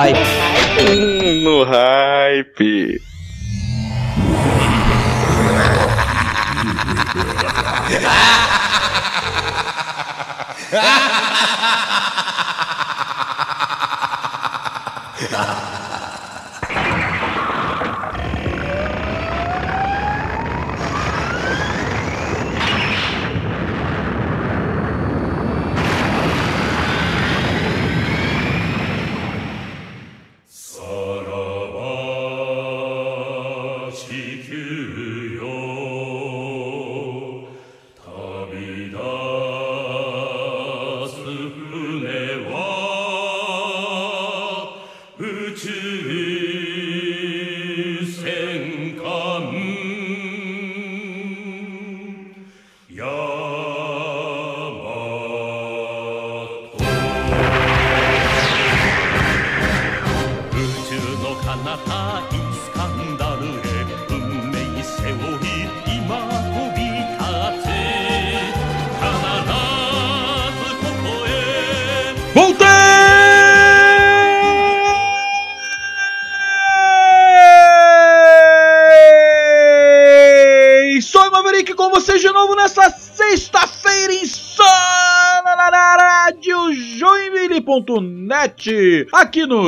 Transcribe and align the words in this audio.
hype? 0.00 0.16
O 0.16 0.39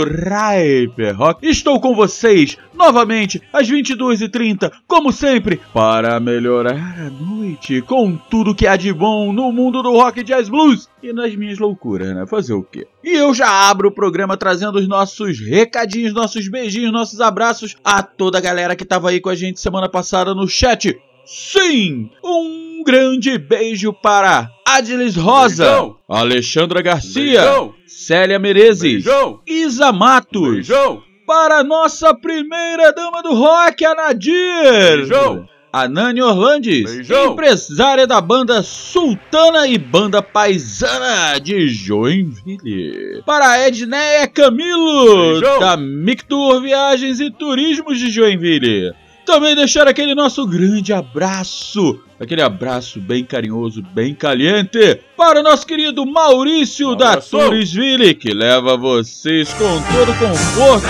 Hyper 0.08 1.16
Rock. 1.16 1.46
Estou 1.46 1.80
com 1.80 1.94
vocês 1.94 2.56
novamente 2.74 3.42
às 3.52 3.68
22h30, 3.70 4.70
como 4.86 5.12
sempre, 5.12 5.60
para 5.72 6.18
melhorar 6.18 6.94
a 6.98 7.10
noite 7.10 7.80
com 7.82 8.16
tudo 8.16 8.54
que 8.54 8.66
há 8.66 8.76
de 8.76 8.92
bom 8.92 9.32
no 9.32 9.52
mundo 9.52 9.82
do 9.82 9.92
rock 9.92 10.22
jazz 10.22 10.48
blues 10.48 10.88
e 11.02 11.12
nas 11.12 11.34
minhas 11.34 11.58
loucuras, 11.58 12.14
né? 12.14 12.26
Fazer 12.26 12.54
o 12.54 12.62
quê? 12.62 12.86
E 13.04 13.10
eu 13.10 13.34
já 13.34 13.68
abro 13.68 13.88
o 13.88 13.94
programa 13.94 14.36
trazendo 14.36 14.78
os 14.78 14.88
nossos 14.88 15.40
recadinhos, 15.40 16.12
nossos 16.12 16.48
beijinhos, 16.48 16.92
nossos 16.92 17.20
abraços 17.20 17.76
a 17.84 18.02
toda 18.02 18.38
a 18.38 18.40
galera 18.40 18.76
que 18.76 18.84
estava 18.84 19.10
aí 19.10 19.20
com 19.20 19.28
a 19.28 19.34
gente 19.34 19.60
semana 19.60 19.88
passada 19.88 20.34
no 20.34 20.48
chat. 20.48 20.96
Sim, 21.24 22.10
um 22.24 22.82
grande 22.84 23.38
beijo 23.38 23.92
para 23.92 24.50
Adilis 24.66 25.14
Rosa, 25.16 25.64
Beijão. 25.64 25.96
Alexandra 26.08 26.82
Garcia, 26.82 27.40
Beijão. 27.42 27.74
Célia 27.86 28.38
Menezes, 28.38 29.04
Beijão. 29.04 29.40
Isa 29.46 29.92
Matos, 29.92 30.54
Beijão. 30.54 31.02
para 31.26 31.62
nossa 31.62 32.14
primeira 32.14 32.92
dama 32.92 33.22
do 33.22 33.34
rock, 33.34 33.84
a 33.84 33.94
Nadir. 33.94 34.96
Beijão. 34.98 35.48
A 35.74 35.88
Nani 35.88 36.20
Orlandes, 36.20 36.84
Beijão. 36.96 37.32
empresária 37.32 38.06
da 38.06 38.20
banda 38.20 38.62
Sultana 38.62 39.66
e 39.66 39.78
banda 39.78 40.20
paisana 40.20 41.38
de 41.40 41.66
Joinville. 41.68 43.22
Para 43.24 43.48
a 43.52 43.68
Edneia 43.68 44.26
Camilo, 44.28 45.40
Beijão. 45.40 45.60
da 45.60 45.76
Mictur 45.78 46.60
Viagens 46.60 47.20
e 47.20 47.30
Turismos 47.30 47.98
de 47.98 48.10
Joinville. 48.10 48.92
Também 49.24 49.54
deixar 49.54 49.86
aquele 49.86 50.14
nosso 50.14 50.46
grande 50.46 50.92
abraço, 50.92 52.00
aquele 52.18 52.42
abraço 52.42 53.00
bem 53.00 53.24
carinhoso, 53.24 53.82
bem 53.82 54.14
caliente, 54.14 55.00
para 55.16 55.40
o 55.40 55.42
nosso 55.42 55.66
querido 55.66 56.04
Maurício 56.04 56.90
um 56.92 56.96
da 56.96 57.16
Tourisville, 57.16 58.14
que 58.14 58.34
leva 58.34 58.76
vocês 58.76 59.52
com 59.54 59.80
todo 59.94 60.18
conforto. 60.18 60.88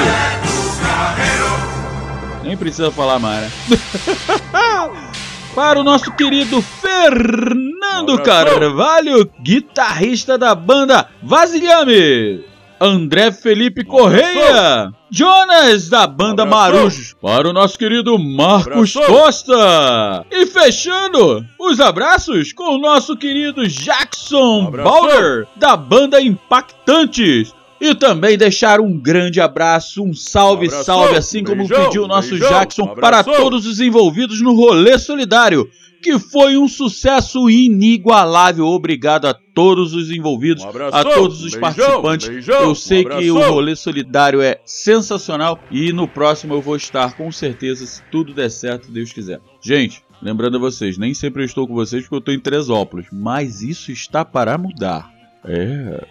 Nem 2.42 2.56
precisa 2.56 2.90
falar 2.90 3.18
mais, 3.18 3.42
né? 3.42 3.50
para 5.54 5.78
o 5.78 5.84
nosso 5.84 6.10
querido 6.12 6.62
Fernando 6.62 8.20
Carvalho, 8.22 9.30
guitarrista 9.40 10.38
da 10.38 10.54
banda 10.54 11.08
Vasilhame. 11.22 12.51
André 12.84 13.30
Felipe 13.30 13.84
Correia, 13.84 14.92
Jonas 15.08 15.88
da 15.88 16.04
banda 16.04 16.44
Marujos, 16.44 17.14
para 17.22 17.48
o 17.48 17.52
nosso 17.52 17.78
querido 17.78 18.18
Marcos 18.18 18.94
Costa. 18.94 20.26
E 20.28 20.46
fechando 20.46 21.46
os 21.60 21.78
abraços 21.78 22.52
com 22.52 22.74
o 22.74 22.78
nosso 22.78 23.16
querido 23.16 23.68
Jackson 23.68 24.68
Balder 24.68 25.46
da 25.54 25.76
banda 25.76 26.20
Impactantes. 26.20 27.54
E 27.82 27.96
também 27.96 28.38
deixar 28.38 28.80
um 28.80 28.96
grande 28.96 29.40
abraço, 29.40 30.04
um 30.04 30.14
salve, 30.14 30.70
salve, 30.70 31.16
assim 31.16 31.42
como 31.42 31.66
beijão, 31.66 31.84
pediu 31.86 32.04
o 32.04 32.06
nosso 32.06 32.30
beijão, 32.30 32.48
Jackson, 32.48 32.86
para 32.94 33.24
todos 33.24 33.66
os 33.66 33.80
envolvidos 33.80 34.40
no 34.40 34.54
rolê 34.54 34.96
solidário 34.96 35.68
que 36.00 36.16
foi 36.16 36.56
um 36.56 36.68
sucesso 36.68 37.50
inigualável. 37.50 38.66
Obrigado 38.66 39.26
a 39.26 39.34
todos 39.34 39.94
os 39.94 40.12
envolvidos, 40.12 40.62
um 40.64 40.68
a 40.92 41.04
todos 41.04 41.42
os 41.42 41.54
beijão, 41.54 42.02
participantes. 42.02 42.48
Eu 42.48 42.74
sei 42.74 43.04
um 43.04 43.18
que 43.18 43.30
o 43.32 43.38
rolê 43.50 43.74
solidário 43.74 44.40
é 44.40 44.60
sensacional 44.64 45.58
e 45.68 45.92
no 45.92 46.06
próximo 46.06 46.54
eu 46.54 46.60
vou 46.60 46.76
estar 46.76 47.16
com 47.16 47.32
certeza, 47.32 47.84
se 47.84 48.00
tudo 48.12 48.32
der 48.32 48.50
certo, 48.50 48.92
Deus 48.92 49.12
quiser. 49.12 49.40
Gente, 49.60 50.04
lembrando 50.22 50.56
a 50.56 50.60
vocês, 50.60 50.96
nem 50.96 51.14
sempre 51.14 51.42
eu 51.42 51.46
estou 51.46 51.66
com 51.66 51.74
vocês 51.74 52.02
porque 52.02 52.14
eu 52.14 52.18
estou 52.18 52.34
em 52.34 52.40
Tresópolis, 52.40 53.06
mas 53.12 53.60
isso 53.60 53.90
está 53.90 54.24
para 54.24 54.56
mudar. 54.56 55.10
É. 55.44 56.04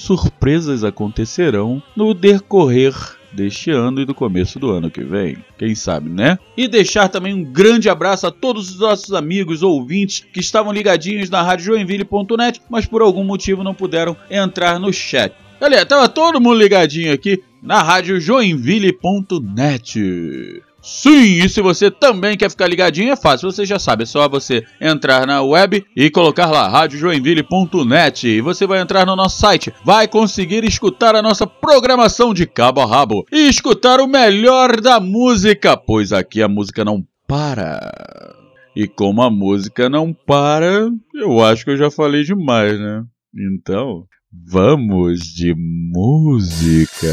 Surpresas 0.00 0.82
acontecerão 0.82 1.82
no 1.94 2.14
decorrer 2.14 2.94
deste 3.30 3.70
ano 3.70 4.00
e 4.00 4.06
do 4.06 4.14
começo 4.14 4.58
do 4.58 4.70
ano 4.70 4.90
que 4.90 5.04
vem. 5.04 5.36
Quem 5.58 5.74
sabe, 5.74 6.08
né? 6.08 6.38
E 6.56 6.66
deixar 6.66 7.08
também 7.08 7.34
um 7.34 7.44
grande 7.44 7.90
abraço 7.90 8.26
a 8.26 8.30
todos 8.30 8.70
os 8.70 8.80
nossos 8.80 9.12
amigos 9.12 9.62
ouvintes 9.62 10.26
que 10.32 10.40
estavam 10.40 10.72
ligadinhos 10.72 11.28
na 11.28 11.42
rádio 11.42 11.66
joinville.net, 11.66 12.62
mas 12.68 12.86
por 12.86 13.02
algum 13.02 13.22
motivo 13.22 13.62
não 13.62 13.74
puderam 13.74 14.16
entrar 14.30 14.80
no 14.80 14.90
chat. 14.90 15.34
Galera, 15.60 15.84
tava 15.84 16.08
todo 16.08 16.40
mundo 16.40 16.58
ligadinho 16.58 17.12
aqui 17.12 17.42
na 17.62 17.82
rádio 17.82 18.18
joinville.net. 18.18 20.00
Sim, 20.82 21.42
e 21.44 21.48
se 21.48 21.60
você 21.60 21.90
também 21.90 22.36
quer 22.36 22.50
ficar 22.50 22.66
ligadinho, 22.66 23.12
é 23.12 23.16
fácil, 23.16 23.50
você 23.50 23.66
já 23.66 23.78
sabe, 23.78 24.04
é 24.04 24.06
só 24.06 24.28
você 24.28 24.64
entrar 24.80 25.26
na 25.26 25.42
web 25.42 25.84
e 25.94 26.10
colocar 26.10 26.50
lá 26.50 26.68
radiojoinville.net 26.68 28.26
e 28.26 28.40
você 28.40 28.66
vai 28.66 28.80
entrar 28.80 29.04
no 29.04 29.14
nosso 29.14 29.38
site, 29.38 29.72
vai 29.84 30.08
conseguir 30.08 30.64
escutar 30.64 31.14
a 31.14 31.22
nossa 31.22 31.46
programação 31.46 32.32
de 32.32 32.46
cabo 32.46 32.80
a 32.80 32.86
rabo 32.86 33.26
e 33.30 33.48
escutar 33.48 34.00
o 34.00 34.06
melhor 34.06 34.80
da 34.80 34.98
música, 34.98 35.76
pois 35.76 36.12
aqui 36.12 36.42
a 36.42 36.48
música 36.48 36.84
não 36.84 37.04
para. 37.26 37.78
E 38.74 38.86
como 38.86 39.20
a 39.22 39.30
música 39.30 39.88
não 39.88 40.12
para, 40.12 40.88
eu 41.14 41.44
acho 41.44 41.64
que 41.64 41.72
eu 41.72 41.76
já 41.76 41.90
falei 41.90 42.22
demais, 42.22 42.78
né? 42.78 43.04
Então, 43.34 44.04
vamos 44.32 45.20
de 45.20 45.54
música. 45.56 47.06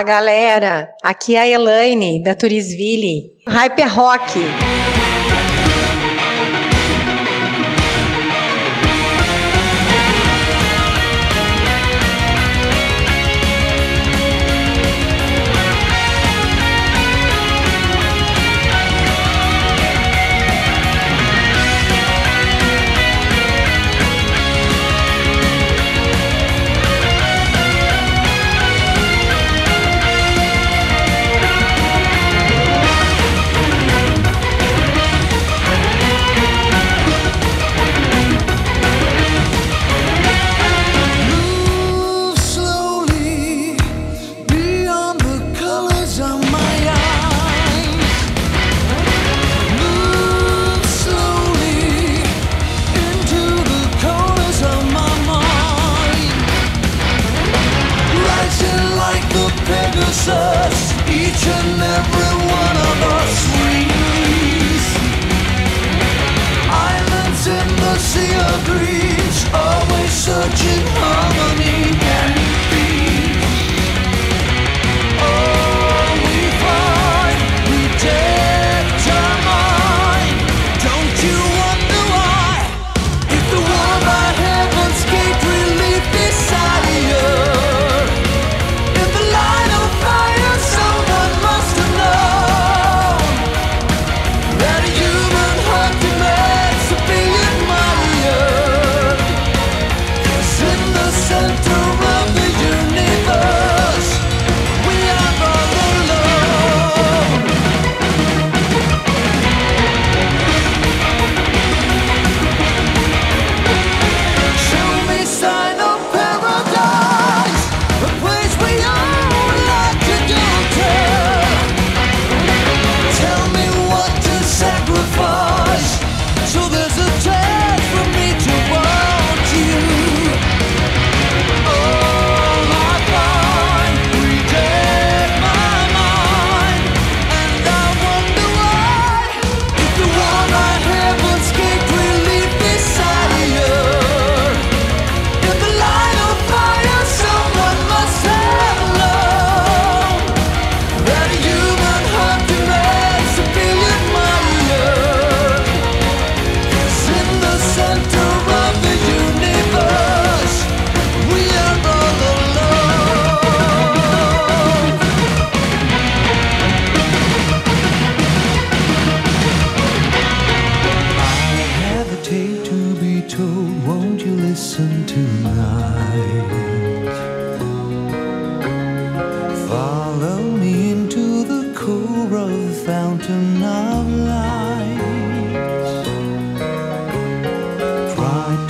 Fala 0.00 0.12
galera, 0.12 0.94
aqui 1.02 1.36
é 1.36 1.40
a 1.40 1.46
Elaine 1.46 2.22
da 2.22 2.34
Turisville, 2.34 3.32
Hyper 3.46 3.94
Rock. 3.94 4.40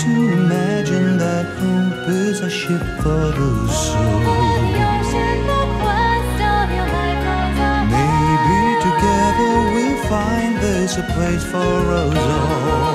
to 0.00 0.32
imagine 0.32 1.18
that 1.18 1.44
hope 1.60 2.08
is 2.08 2.40
a 2.40 2.48
ship 2.48 2.80
for 3.02 3.26
the 3.38 3.68
soul. 3.68 4.20
Maybe 7.96 8.60
together 8.88 9.52
we'll 9.74 10.00
find 10.08 10.56
there's 10.56 10.96
a 10.96 11.02
place 11.14 11.44
for 11.44 11.76
us 12.02 12.16
all. 12.16 12.89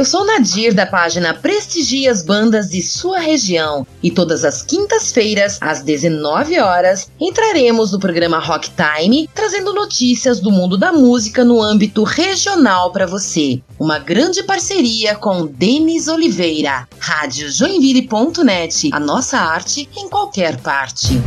Eu 0.00 0.04
sou 0.06 0.24
Nadir 0.24 0.72
da 0.72 0.86
página 0.86 1.34
Prestigia 1.34 2.10
as 2.10 2.22
Bandas 2.22 2.70
de 2.70 2.80
Sua 2.80 3.18
Região 3.18 3.86
e 4.02 4.10
todas 4.10 4.46
as 4.46 4.62
quintas-feiras, 4.62 5.58
às 5.60 5.82
19 5.82 6.58
horas, 6.58 7.10
entraremos 7.20 7.92
no 7.92 8.00
programa 8.00 8.38
Rock 8.38 8.70
Time 8.70 9.28
trazendo 9.34 9.74
notícias 9.74 10.40
do 10.40 10.50
mundo 10.50 10.78
da 10.78 10.90
música 10.90 11.44
no 11.44 11.60
âmbito 11.60 12.02
regional 12.02 12.90
para 12.92 13.04
você. 13.04 13.60
Uma 13.78 13.98
grande 13.98 14.42
parceria 14.42 15.14
com 15.14 15.44
Denis 15.44 16.08
Oliveira, 16.08 16.88
Rádio 16.98 17.50
Joinville.net, 17.52 18.88
a 18.94 18.98
nossa 18.98 19.36
arte 19.36 19.86
em 19.94 20.08
qualquer 20.08 20.56
parte. 20.62 21.20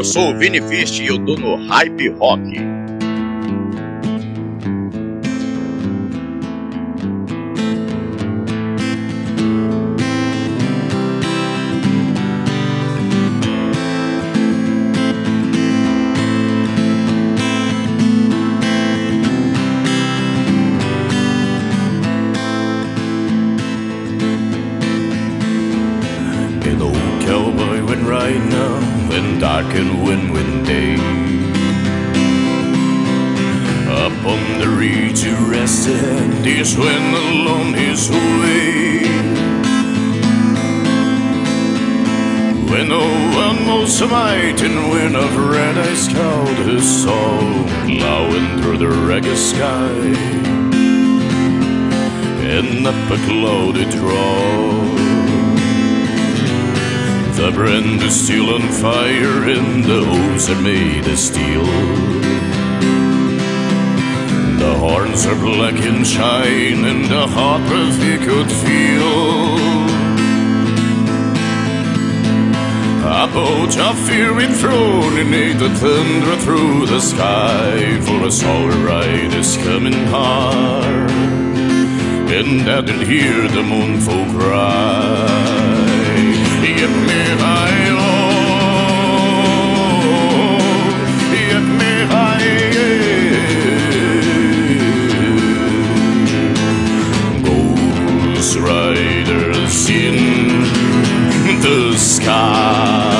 Eu 0.00 0.04
sou 0.04 0.30
o 0.30 0.38
Vini 0.38 0.62
Fist 0.62 0.98
e 0.98 1.08
eu 1.08 1.18
tô 1.26 1.34
no 1.34 1.56
Hype 1.68 2.08
Rock. 2.08 2.79
This 36.70 36.78
went 36.78 37.14
along 37.14 37.74
his 37.74 38.10
way. 38.10 39.02
When 42.70 42.88
no 42.88 43.06
one 43.36 43.66
knows 43.66 43.98
the 43.98 44.06
might 44.06 44.62
and 44.62 44.90
wind 44.90 45.16
of 45.16 45.36
red 45.50 45.78
eyes 45.78 46.08
called 46.08 46.58
his 46.68 47.02
soul, 47.02 47.64
plowing 47.86 48.62
through 48.62 48.78
the 48.78 48.88
ragged 48.88 49.36
sky. 49.36 49.98
And 52.54 52.86
up 52.86 53.10
a 53.10 53.18
cloudy 53.26 53.84
draw. 53.90 54.80
The 57.36 57.50
brand 57.52 58.02
is 58.02 58.24
still 58.24 58.54
on 58.54 58.62
fire, 58.68 59.48
and 59.56 59.84
the 59.84 60.04
hooves 60.04 60.50
are 60.50 60.60
made 60.62 61.06
of 61.06 61.18
steel. 61.18 62.49
The 64.60 64.74
horns 64.74 65.24
are 65.24 65.34
black 65.36 65.78
and 65.90 66.06
shine, 66.06 66.84
and 66.84 67.06
the 67.06 67.26
hot 67.26 67.60
breath 67.66 67.98
he 68.02 68.18
could 68.18 68.50
feel. 68.64 69.80
A 73.22 73.26
boat 73.32 73.74
of 73.88 73.96
thrown 74.60 75.18
in 75.18 75.30
the 75.54 75.70
thunder 75.82 76.36
through 76.44 76.86
the 76.86 77.00
sky, 77.00 78.00
for 78.02 78.26
a 78.26 78.30
solar 78.30 78.84
ride 78.84 79.32
is 79.32 79.56
coming 79.56 80.00
hard. 80.14 81.10
And 82.38 82.68
I 82.68 82.82
didn't 82.82 83.06
hear 83.06 83.48
the 83.48 83.62
moonful 83.62 84.26
cry. 84.38 85.40
Get 86.80 86.90
me 87.08 87.29
the 101.70 101.96
sky. 101.96 103.19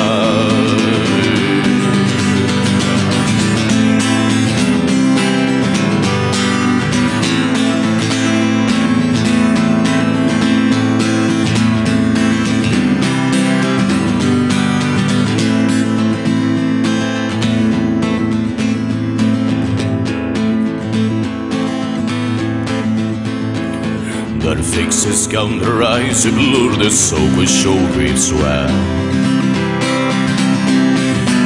They 26.25 26.31
blur 26.31 26.75
the 26.75 26.89
with 27.37 27.47
showgreat 27.47 28.17
sweat. 28.17 28.69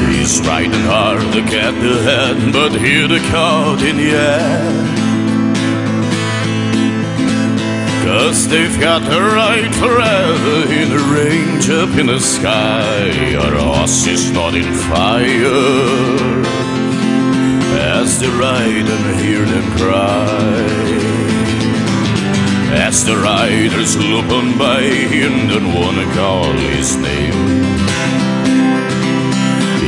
He's 0.09 0.41
riding 0.41 0.85
hard 0.89 1.21
to 1.33 1.41
get 1.41 1.71
the 1.73 2.01
head, 2.01 2.51
but 2.51 2.71
here 2.71 3.07
the 3.07 3.19
caught 3.29 3.83
in 3.83 3.97
the 3.97 4.09
air. 4.09 4.95
Cause 8.05 8.47
they've 8.47 8.79
got 8.79 9.03
the 9.03 9.21
right 9.21 9.73
forever 9.75 10.73
in 10.73 10.91
a 10.91 11.01
range 11.13 11.69
up 11.69 11.95
in 11.99 12.07
the 12.07 12.19
sky. 12.19 13.35
Our 13.35 13.55
horse 13.55 14.07
is 14.07 14.31
not 14.31 14.55
in 14.55 14.73
fire 14.89 16.05
as 18.01 18.19
they 18.19 18.29
ride 18.29 18.89
and 18.89 19.19
hear 19.21 19.45
them 19.45 19.77
cry. 19.77 21.14
As 22.75 23.05
the 23.05 23.15
riders 23.15 23.95
loop 23.97 24.29
on 24.31 24.57
by 24.57 24.81
and 24.81 25.49
don't 25.49 25.73
wanna 25.73 26.05
call 26.13 26.51
his 26.51 26.97
name. 26.97 27.65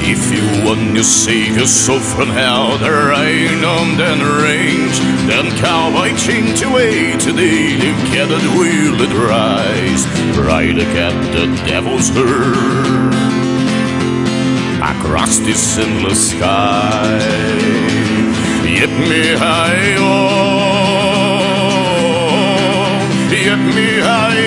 If 0.09 0.31
you 0.31 0.65
want 0.65 0.95
to 0.95 1.03
save 1.03 1.57
yourself 1.57 2.01
from 2.15 2.29
hell, 2.29 2.77
The 2.77 2.89
rain 2.89 3.63
on 3.63 3.97
that 3.97 4.21
range. 4.43 4.97
Then 5.27 5.51
cowboy 5.59 6.15
change 6.15 6.63
away 6.63 7.17
today, 7.17 7.75
together 7.75 8.39
will 8.57 9.01
it 9.01 9.13
rise. 9.13 10.03
Ride 10.37 10.79
at 10.79 11.15
the 11.35 11.45
devil's 11.67 12.09
herd 12.09 13.13
across 14.81 15.39
this 15.39 15.77
endless 15.77 16.31
sky. 16.31 17.19
Get 18.63 18.89
me 19.09 19.35
high, 19.35 19.95
oh, 19.97 20.66
get 23.47 23.59
me 23.77 23.91
high. 23.99 24.43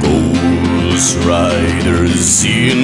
Ghost 0.00 1.16
riders 1.26 2.42
in 2.42 2.80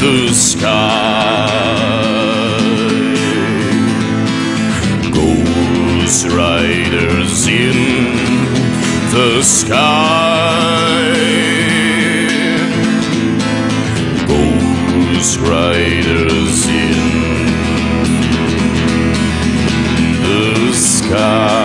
the 0.00 0.28
sky. 0.34 1.46
Ghost 5.10 6.26
riders 6.26 7.46
in 7.46 7.78
the 9.14 9.42
sky. 9.42 11.14
Ghost 14.28 15.38
riders 15.40 16.39
the 21.10 21.59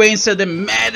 sequência 0.00 0.34
de 0.34 0.46
Mad 0.46 0.94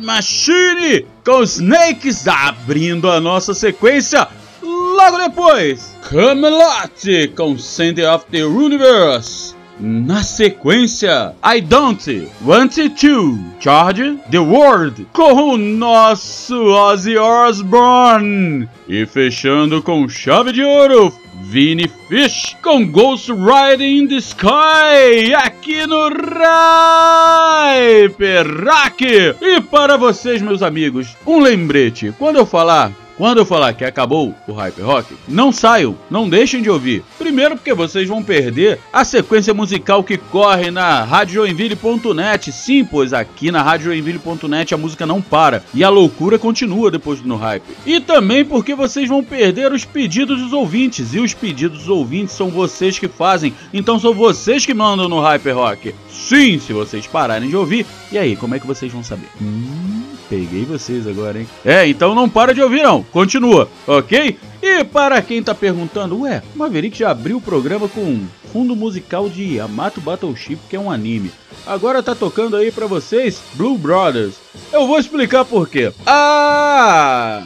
Machine, 0.00 1.04
com 1.24 1.42
Snakes 1.42 2.28
abrindo 2.28 3.10
a 3.10 3.20
nossa 3.20 3.52
sequência. 3.52 4.28
Logo 4.62 5.18
depois, 5.18 5.92
Camelot 6.08 7.32
com 7.34 7.58
Send 7.58 8.00
of 8.06 8.26
the 8.30 8.44
Universe. 8.44 9.56
Na 9.80 10.22
sequência, 10.22 11.34
I 11.44 11.60
Don't 11.62 12.28
Want 12.44 12.76
to 12.76 13.38
Charge 13.58 14.20
the 14.30 14.38
World 14.38 15.04
com 15.12 15.32
o 15.32 15.56
nosso 15.56 16.54
Ozzy 16.54 17.18
Osbourne. 17.18 18.68
E 18.88 19.04
fechando 19.04 19.82
com 19.82 20.08
chave 20.08 20.52
de 20.52 20.62
ouro, 20.62 21.12
Vini 21.54 21.88
Fish 22.08 22.56
com 22.60 22.84
Ghost 22.84 23.30
Riding 23.30 23.98
in 23.98 24.08
the 24.08 24.16
Sky 24.16 25.32
aqui 25.36 25.86
no 25.86 26.08
Rai 26.08 28.08
Perraque. 28.08 29.36
E 29.40 29.60
para 29.60 29.96
vocês, 29.96 30.42
meus 30.42 30.64
amigos, 30.64 31.16
um 31.24 31.38
lembrete: 31.38 32.12
quando 32.18 32.38
eu 32.38 32.44
falar 32.44 32.90
Quando 33.16 33.38
eu 33.38 33.46
falar 33.46 33.72
que 33.74 33.84
acabou 33.84 34.34
o 34.48 34.52
Hype 34.52 34.80
Rock, 34.80 35.14
não 35.28 35.52
saiam, 35.52 35.96
não 36.10 36.28
deixem 36.28 36.60
de 36.60 36.68
ouvir. 36.68 37.04
Primeiro 37.16 37.56
porque 37.56 37.72
vocês 37.72 38.08
vão 38.08 38.22
perder 38.22 38.80
a 38.92 39.04
sequência 39.04 39.54
musical 39.54 40.02
que 40.02 40.18
corre 40.18 40.70
na 40.70 41.04
radiojoinville.net. 41.04 42.50
Sim, 42.50 42.84
pois 42.84 43.12
aqui 43.12 43.52
na 43.52 43.62
radiojoinville.net 43.62 44.74
a 44.74 44.78
música 44.78 45.06
não 45.06 45.22
para 45.22 45.62
e 45.72 45.84
a 45.84 45.88
loucura 45.88 46.38
continua 46.38 46.90
depois 46.90 47.20
do 47.20 47.36
Hype. 47.36 47.64
E 47.86 48.00
também 48.00 48.44
porque 48.44 48.74
vocês 48.74 49.08
vão 49.08 49.22
perder 49.22 49.72
os 49.72 49.84
pedidos 49.84 50.40
dos 50.40 50.52
ouvintes 50.52 51.14
e 51.14 51.20
os 51.20 51.34
pedidos 51.34 51.80
dos 51.80 51.88
ouvintes 51.88 52.34
são 52.34 52.48
vocês 52.48 52.98
que 52.98 53.08
fazem, 53.08 53.54
então 53.72 53.98
são 53.98 54.14
vocês 54.14 54.66
que 54.66 54.74
mandam 54.74 55.08
no 55.08 55.20
Hype 55.20 55.50
Rock. 55.50 55.94
Sim, 56.10 56.58
se 56.58 56.72
vocês 56.72 57.06
pararem 57.06 57.48
de 57.48 57.56
ouvir. 57.56 57.86
E 58.10 58.18
aí, 58.18 58.36
como 58.36 58.54
é 58.54 58.60
que 58.60 58.66
vocês 58.66 58.92
vão 58.92 59.02
saber? 59.02 59.28
Hum, 59.42 60.03
peguei 60.28 60.64
vocês 60.64 61.06
agora, 61.06 61.40
hein? 61.40 61.48
É, 61.64 61.86
então 61.86 62.14
não 62.14 62.28
para 62.28 62.54
de 62.54 62.62
ouvir 62.62 62.82
não. 62.82 63.02
Continua, 63.02 63.68
ok? 63.86 64.38
E 64.62 64.84
para 64.84 65.20
quem 65.20 65.42
tá 65.42 65.54
perguntando, 65.54 66.20
ué, 66.22 66.42
Maverick 66.54 66.98
já 66.98 67.10
abriu 67.10 67.36
o 67.36 67.40
programa 67.40 67.88
com 67.88 68.26
fundo 68.52 68.74
musical 68.74 69.28
de 69.28 69.56
Yamato 69.56 70.00
Battleship, 70.00 70.58
que 70.70 70.76
é 70.76 70.80
um 70.80 70.90
anime. 70.90 71.30
Agora 71.66 72.02
tá 72.02 72.14
tocando 72.14 72.56
aí 72.56 72.70
para 72.70 72.86
vocês 72.86 73.42
Blue 73.54 73.76
Brothers. 73.76 74.36
Eu 74.72 74.86
vou 74.86 74.98
explicar 74.98 75.44
por 75.44 75.68
quê. 75.68 75.92
Ah! 76.06 77.42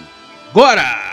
Agora! 0.50 1.08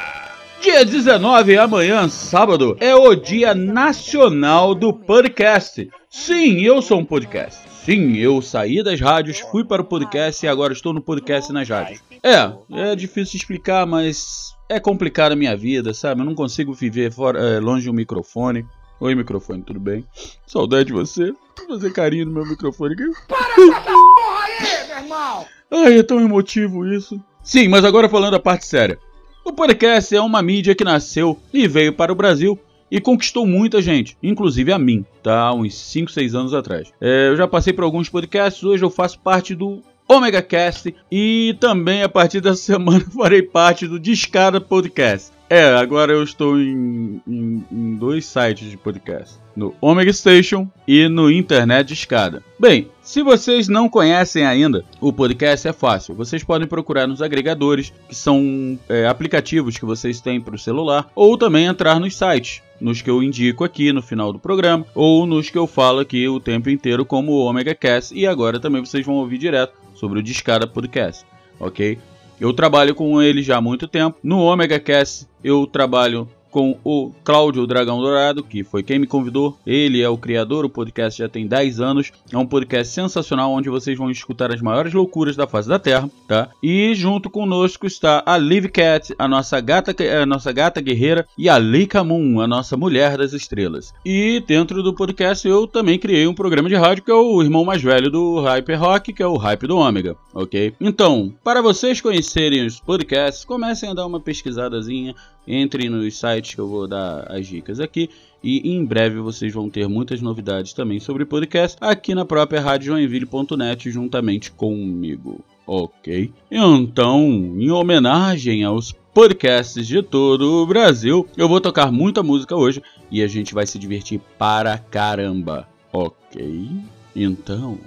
Dia 0.61 0.83
19, 0.83 1.57
amanhã, 1.57 2.09
sábado, 2.09 2.75
é 2.79 2.95
o 2.95 3.13
Dia 3.13 3.53
Nacional 3.53 4.73
do 4.73 4.91
Podcast. 4.91 5.87
Sim, 6.09 6.61
eu 6.61 6.81
sou 6.81 6.99
um 6.99 7.05
podcast. 7.05 7.64
Sim, 7.85 8.17
eu 8.17 8.41
saí 8.41 8.81
das 8.81 8.99
rádios, 8.99 9.37
fui 9.39 9.63
para 9.63 9.79
o 9.79 9.85
podcast 9.85 10.43
e 10.43 10.49
agora 10.49 10.73
estou 10.73 10.91
no 10.91 10.99
podcast 10.99 11.53
nas 11.53 11.69
rádios. 11.69 12.01
É, 12.23 12.51
é 12.71 12.95
difícil 12.95 13.37
explicar, 13.37 13.85
mas 13.85 14.55
é 14.67 14.79
complicado 14.79 15.33
a 15.33 15.35
minha 15.35 15.55
vida, 15.55 15.93
sabe? 15.93 16.21
Eu 16.21 16.25
não 16.25 16.33
consigo 16.33 16.73
viver 16.73 17.11
fora, 17.11 17.39
é, 17.39 17.59
longe 17.59 17.85
do 17.85 17.93
microfone. 17.93 18.65
Oi, 18.99 19.13
microfone, 19.13 19.61
tudo 19.61 19.79
bem? 19.79 20.03
Saudade 20.47 20.85
de 20.85 20.93
você. 20.93 21.31
Vou 21.59 21.67
fazer 21.67 21.93
carinho 21.93 22.25
no 22.25 22.31
meu 22.31 22.45
microfone 22.47 22.95
aqui. 22.95 23.03
Para 23.27 23.53
com 23.53 23.61
essa 23.71 23.81
porra 23.81 24.45
aí, 24.45 24.87
meu 24.87 24.97
irmão! 24.97 25.45
Ai, 25.69 25.99
é 25.99 26.03
tão 26.03 26.19
emotivo 26.19 26.91
isso. 26.91 27.23
Sim, 27.43 27.67
mas 27.67 27.85
agora 27.85 28.09
falando 28.09 28.33
a 28.33 28.39
parte 28.39 28.65
séria. 28.65 28.97
O 29.43 29.53
podcast 29.53 30.15
é 30.15 30.19
uma 30.19 30.41
mídia 30.41 30.73
que 30.73 30.83
nasceu 30.83 31.39
e 31.53 31.67
veio 31.67 31.93
para 31.93 32.11
o 32.11 32.15
Brasil 32.15 32.59
e 32.89 33.01
conquistou 33.01 33.45
muita 33.45 33.81
gente, 33.81 34.17
inclusive 34.21 34.71
a 34.71 34.79
mim, 34.79 35.05
tá? 35.23 35.53
Uns 35.53 35.75
5, 35.75 36.11
6 36.11 36.35
anos 36.35 36.53
atrás. 36.53 36.91
É, 37.01 37.29
eu 37.29 37.37
já 37.37 37.47
passei 37.47 37.73
por 37.73 37.83
alguns 37.83 38.09
podcasts, 38.09 38.63
hoje 38.63 38.83
eu 38.83 38.89
faço 38.89 39.19
parte 39.19 39.55
do 39.55 39.81
Omega 40.07 40.41
Cast 40.41 40.93
e 41.11 41.55
também 41.59 42.03
a 42.03 42.09
partir 42.09 42.41
dessa 42.41 42.61
semana 42.73 43.03
farei 43.15 43.41
parte 43.41 43.87
do 43.87 43.99
Discada 43.99 44.61
Podcast. 44.61 45.31
É, 45.49 45.65
agora 45.75 46.11
eu 46.11 46.23
estou 46.23 46.59
em, 46.59 47.21
em, 47.27 47.63
em 47.71 47.95
dois 47.95 48.25
sites 48.25 48.69
de 48.69 48.77
podcast 48.77 49.44
no 49.55 49.73
Omega 49.79 50.11
Station 50.11 50.67
e 50.87 51.07
no 51.07 51.31
Internet 51.31 51.87
de 51.87 51.93
Escada. 51.93 52.43
Bem, 52.59 52.89
se 53.01 53.21
vocês 53.23 53.67
não 53.67 53.87
conhecem 53.87 54.45
ainda, 54.45 54.83
o 54.99 55.13
podcast 55.13 55.67
é 55.67 55.73
fácil. 55.73 56.15
Vocês 56.15 56.43
podem 56.43 56.67
procurar 56.67 57.07
nos 57.07 57.21
agregadores, 57.21 57.93
que 58.09 58.15
são 58.15 58.77
é, 58.89 59.07
aplicativos 59.07 59.77
que 59.77 59.85
vocês 59.85 60.19
têm 60.19 60.41
para 60.41 60.55
o 60.55 60.59
celular, 60.59 61.09
ou 61.15 61.37
também 61.37 61.65
entrar 61.65 61.99
nos 61.99 62.17
sites, 62.17 62.61
nos 62.79 63.01
que 63.01 63.09
eu 63.09 63.23
indico 63.23 63.63
aqui 63.63 63.93
no 63.93 64.01
final 64.01 64.33
do 64.33 64.39
programa, 64.39 64.85
ou 64.93 65.25
nos 65.25 65.49
que 65.49 65.57
eu 65.57 65.67
falo 65.67 65.99
aqui 65.99 66.27
o 66.27 66.39
tempo 66.39 66.69
inteiro, 66.69 67.05
como 67.05 67.31
o 67.31 67.45
Omega 67.45 67.73
Cast, 67.73 68.13
e 68.13 68.27
agora 68.27 68.59
também 68.59 68.83
vocês 68.83 69.05
vão 69.05 69.15
ouvir 69.15 69.37
direto 69.37 69.73
sobre 69.93 70.19
o 70.19 70.23
Discada 70.23 70.67
Podcast, 70.67 71.25
ok? 71.59 71.97
Eu 72.39 72.51
trabalho 72.51 72.93
com 72.93 73.21
ele 73.21 73.41
já 73.41 73.57
há 73.57 73.61
muito 73.61 73.87
tempo. 73.87 74.17
No 74.21 74.39
Omega 74.39 74.79
Cast 74.79 75.25
eu 75.43 75.65
trabalho 75.65 76.27
com 76.55 76.79
o 76.85 77.11
Cláudio 77.21 77.67
Dragão 77.67 77.99
Dourado, 77.99 78.41
que 78.41 78.63
foi 78.63 78.81
quem 78.81 78.97
me 78.97 79.05
convidou. 79.05 79.57
Ele 79.67 80.01
é 80.01 80.07
o 80.07 80.17
criador, 80.17 80.63
o 80.63 80.69
podcast 80.69 81.19
já 81.19 81.27
tem 81.27 81.45
10 81.45 81.81
anos. 81.81 82.13
É 82.31 82.37
um 82.37 82.45
podcast 82.45 82.93
sensacional 82.93 83.51
onde 83.51 83.69
vocês 83.69 83.97
vão 83.97 84.09
escutar 84.09 84.53
as 84.53 84.61
maiores 84.61 84.93
loucuras 84.93 85.35
da 85.35 85.45
face 85.45 85.67
da 85.67 85.77
Terra, 85.77 86.09
tá? 86.25 86.47
E 86.63 86.95
junto 86.95 87.29
conosco 87.29 87.85
está 87.85 88.23
a 88.25 88.37
Liv 88.37 88.67
Cat, 88.67 89.13
a 89.19 89.27
nossa 89.27 89.59
gata, 89.59 89.93
a 90.21 90.25
nossa 90.25 90.53
gata 90.53 90.79
guerreira, 90.79 91.27
e 91.37 91.49
a 91.49 91.59
Lika 91.59 92.05
Moon, 92.05 92.39
a 92.39 92.47
nossa 92.47 92.77
mulher 92.77 93.17
das 93.17 93.33
estrelas. 93.33 93.93
E 94.05 94.41
dentro 94.47 94.81
do 94.81 94.93
podcast 94.93 95.45
eu 95.45 95.67
também 95.67 95.99
criei 95.99 96.25
um 96.25 96.33
programa 96.33 96.69
de 96.69 96.75
rádio 96.75 97.03
que 97.03 97.11
é 97.11 97.13
o 97.13 97.43
irmão 97.43 97.65
mais 97.65 97.83
velho 97.83 98.09
do 98.09 98.39
Hyper 98.39 98.79
Rock, 98.79 99.11
que 99.11 99.21
é 99.21 99.27
o 99.27 99.35
Hype 99.35 99.67
do 99.67 99.77
Ômega, 99.77 100.15
ok? 100.33 100.73
Então, 100.79 101.33
para 101.43 101.61
vocês 101.61 101.99
conhecerem 101.99 102.65
os 102.65 102.79
podcasts, 102.79 103.43
comecem 103.43 103.89
a 103.89 103.93
dar 103.93 104.05
uma 104.05 104.21
pesquisadazinha, 104.21 105.13
entrem 105.47 105.89
nos 105.89 106.17
sites 106.17 106.55
que 106.55 106.61
eu 106.61 106.67
vou 106.67 106.87
dar 106.87 107.31
as 107.31 107.47
dicas 107.47 107.79
aqui. 107.79 108.09
E 108.43 108.75
em 108.75 108.85
breve 108.85 109.19
vocês 109.19 109.51
vão 109.53 109.69
ter 109.69 109.87
muitas 109.87 110.21
novidades 110.21 110.73
também 110.73 110.99
sobre 110.99 111.25
podcast 111.25 111.77
aqui 111.81 112.13
na 112.13 112.25
própria 112.25 112.61
radiojoinville.net 112.61 113.89
juntamente 113.89 114.51
comigo, 114.51 115.41
ok? 115.65 116.31
Então, 116.51 117.23
em 117.57 117.71
homenagem 117.71 118.63
aos 118.63 118.91
podcasts 119.13 119.87
de 119.87 120.03
todo 120.03 120.61
o 120.61 120.67
Brasil, 120.67 121.27
eu 121.35 121.47
vou 121.47 121.59
tocar 121.59 121.91
muita 121.91 122.21
música 122.21 122.55
hoje 122.55 122.83
e 123.09 123.23
a 123.23 123.27
gente 123.27 123.53
vai 123.53 123.65
se 123.65 123.79
divertir 123.79 124.19
para 124.37 124.77
caramba, 124.77 125.67
ok? 125.91 126.69
Então, 127.15 127.79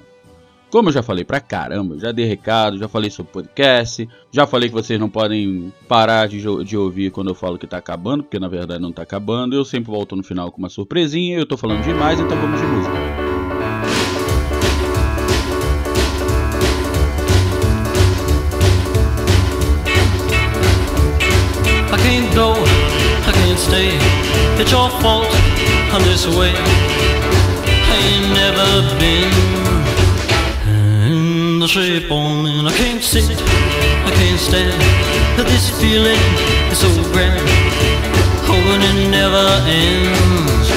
como 0.71 0.89
eu 0.89 0.93
já 0.93 1.03
falei 1.03 1.25
pra 1.25 1.41
caramba, 1.41 1.99
já 1.99 2.13
dei 2.13 2.27
recado, 2.27 2.79
já 2.79 2.89
falei 2.89 3.11
sobre 3.11 3.33
podcast, 3.33 4.09
já 4.31 4.47
falei 4.47 4.69
que 4.69 4.75
vocês 4.75 4.99
não 5.01 5.09
podem 5.09 5.73
parar 5.87 6.29
de, 6.29 6.43
de, 6.65 6.77
ouvir 6.77 7.11
quando 7.11 7.29
eu 7.29 7.35
falo 7.35 7.59
que 7.59 7.67
tá 7.67 7.79
acabando, 7.79 8.23
porque 8.23 8.39
na 8.39 8.49
verdade 8.49 8.81
não 8.81 8.93
tá 8.93 9.03
acabando. 9.03 9.55
Eu 9.55 9.65
sempre 9.65 9.91
volto 9.91 10.15
no 10.15 10.23
final 10.23 10.53
com 10.53 10.59
uma 10.59 10.69
surpresinha, 10.69 11.39
eu 11.39 11.47
tô 11.47 11.57
falando 11.57 11.83
demais, 11.83 12.21
então 12.21 12.37
vamos 12.37 12.61
de 12.61 12.67
música. 12.67 13.29
It's 24.61 24.73
your 24.73 24.91
fault, 25.01 25.29
I'm 25.93 26.03
this 26.03 26.27
way. 26.27 26.53
I 26.53 27.97
ain't 28.11 28.35
never 28.35 28.99
been 28.99 29.58
shape 31.69 32.11
on 32.11 32.47
and 32.47 32.67
I 32.67 32.73
can't 32.73 33.03
sit, 33.03 33.29
I 33.29 34.11
can't 34.11 34.41
stand. 34.41 34.81
This 35.53 35.69
feeling 35.79 36.19
is 36.73 36.79
so 36.81 36.89
grand, 37.13 37.45
hoping 38.49 38.81
it 38.81 39.11
never 39.11 39.47
ends. 39.69 40.69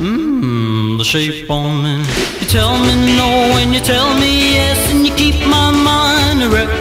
Mmm, 0.00 0.96
the 0.96 1.04
shape 1.04 1.50
on 1.50 1.84
me. 1.84 1.96
You 2.40 2.46
tell 2.46 2.72
me 2.78 2.94
no 3.20 3.28
and 3.60 3.74
you 3.74 3.80
tell 3.80 4.14
me 4.18 4.54
yes, 4.56 4.80
and 4.90 5.06
you 5.06 5.12
keep 5.14 5.38
my 5.46 5.70
mind 5.70 6.42
a 6.42 6.48
wreck. 6.48 6.72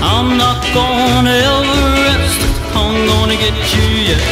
I'm 0.00 0.38
not 0.38 0.64
gonna 0.72 1.36
ever 1.52 1.80
rest. 2.08 2.40
I'm 2.72 2.96
gonna 3.06 3.36
get 3.36 3.56
you, 3.76 3.88
yeah. 4.08 4.24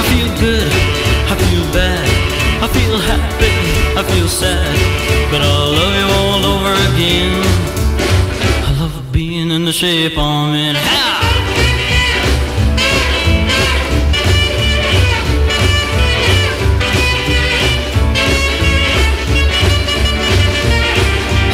I 0.00 0.02
feel 0.08 0.30
good, 0.40 0.72
I 1.28 1.34
feel 1.44 1.64
bad, 1.76 2.08
I 2.64 2.68
feel 2.76 2.96
happy, 3.12 3.52
I 4.00 4.02
feel 4.10 4.28
sad, 4.28 4.72
but 5.30 5.42
I 5.42 5.44
love 5.44 5.81
in 9.52 9.64
the 9.66 9.72
shape 9.72 10.16
I'm 10.16 10.54
in. 10.54 10.74
Ha! 10.74 11.08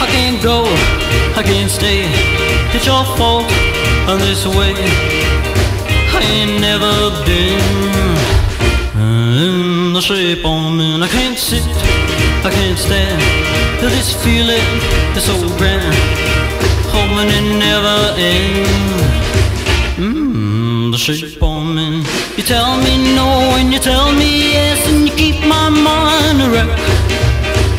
I 0.00 0.06
can't 0.14 0.40
go, 0.42 0.62
I 1.34 1.42
can't 1.42 1.70
stay. 1.70 2.04
It's 2.72 2.86
your 2.86 3.04
fault 3.16 3.46
I'm 4.06 4.20
this 4.20 4.46
way. 4.46 4.74
I 6.14 6.20
ain't 6.22 6.60
never 6.60 6.94
been 7.26 7.58
uh, 8.94 9.44
in 9.44 9.92
the 9.92 10.00
shape 10.00 10.44
I'm 10.44 10.78
in. 10.78 11.02
I 11.02 11.08
can't 11.08 11.36
sit, 11.36 11.66
I 12.46 12.50
can't 12.52 12.78
stand. 12.78 13.20
This 13.80 14.14
feeling 14.22 14.68
is 15.16 15.24
so 15.24 15.34
grand, 15.58 15.94
hoping 17.28 17.44
it 17.44 17.58
never 17.58 17.98
ends. 18.16 19.02
Mmm, 19.96 20.92
the 20.92 20.98
shape 20.98 21.42
I'm 21.42 21.78
in. 21.78 22.04
You 22.36 22.42
tell 22.42 22.76
me 22.78 23.14
no 23.14 23.28
and 23.58 23.72
you 23.72 23.78
tell 23.78 24.12
me 24.12 24.52
yes, 24.52 24.78
and 24.88 25.08
you 25.08 25.14
keep 25.14 25.46
my 25.46 25.68
mind 25.68 26.42
a 26.42 26.50
wreck. 26.50 26.68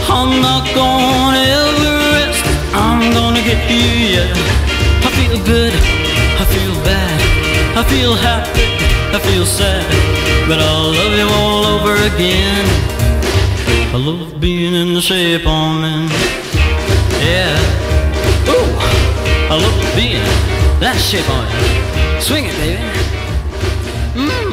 I'm 0.09 0.41
not 0.41 0.65
gonna 0.75 1.43
ever 1.61 1.95
rest. 2.17 2.43
I'm 2.73 3.13
gonna 3.13 3.41
get 3.41 3.61
you, 3.69 4.15
yeah. 4.15 4.33
I 5.07 5.09
feel 5.17 5.37
good, 5.45 5.73
I 6.41 6.45
feel 6.53 6.73
bad, 6.83 7.19
I 7.77 7.83
feel 7.83 8.15
happy, 8.15 8.67
I 9.15 9.19
feel 9.19 9.45
sad, 9.45 9.85
but 10.47 10.59
I'll 10.59 10.91
love 10.99 11.13
you 11.21 11.27
all 11.39 11.65
over 11.75 11.95
again. 12.11 12.65
I 13.93 13.97
love 13.97 14.39
being 14.39 14.73
in 14.73 14.93
the 14.93 15.01
shape 15.01 15.47
I'm. 15.47 16.09
Yeah. 17.21 17.88
I 19.51 19.55
love 19.55 19.95
being 19.95 20.21
that 20.79 20.95
shit 20.95 21.27
on. 21.27 22.21
Swing 22.21 22.45
it, 22.45 22.55
baby. 22.57 22.83
Mm. 24.13 24.48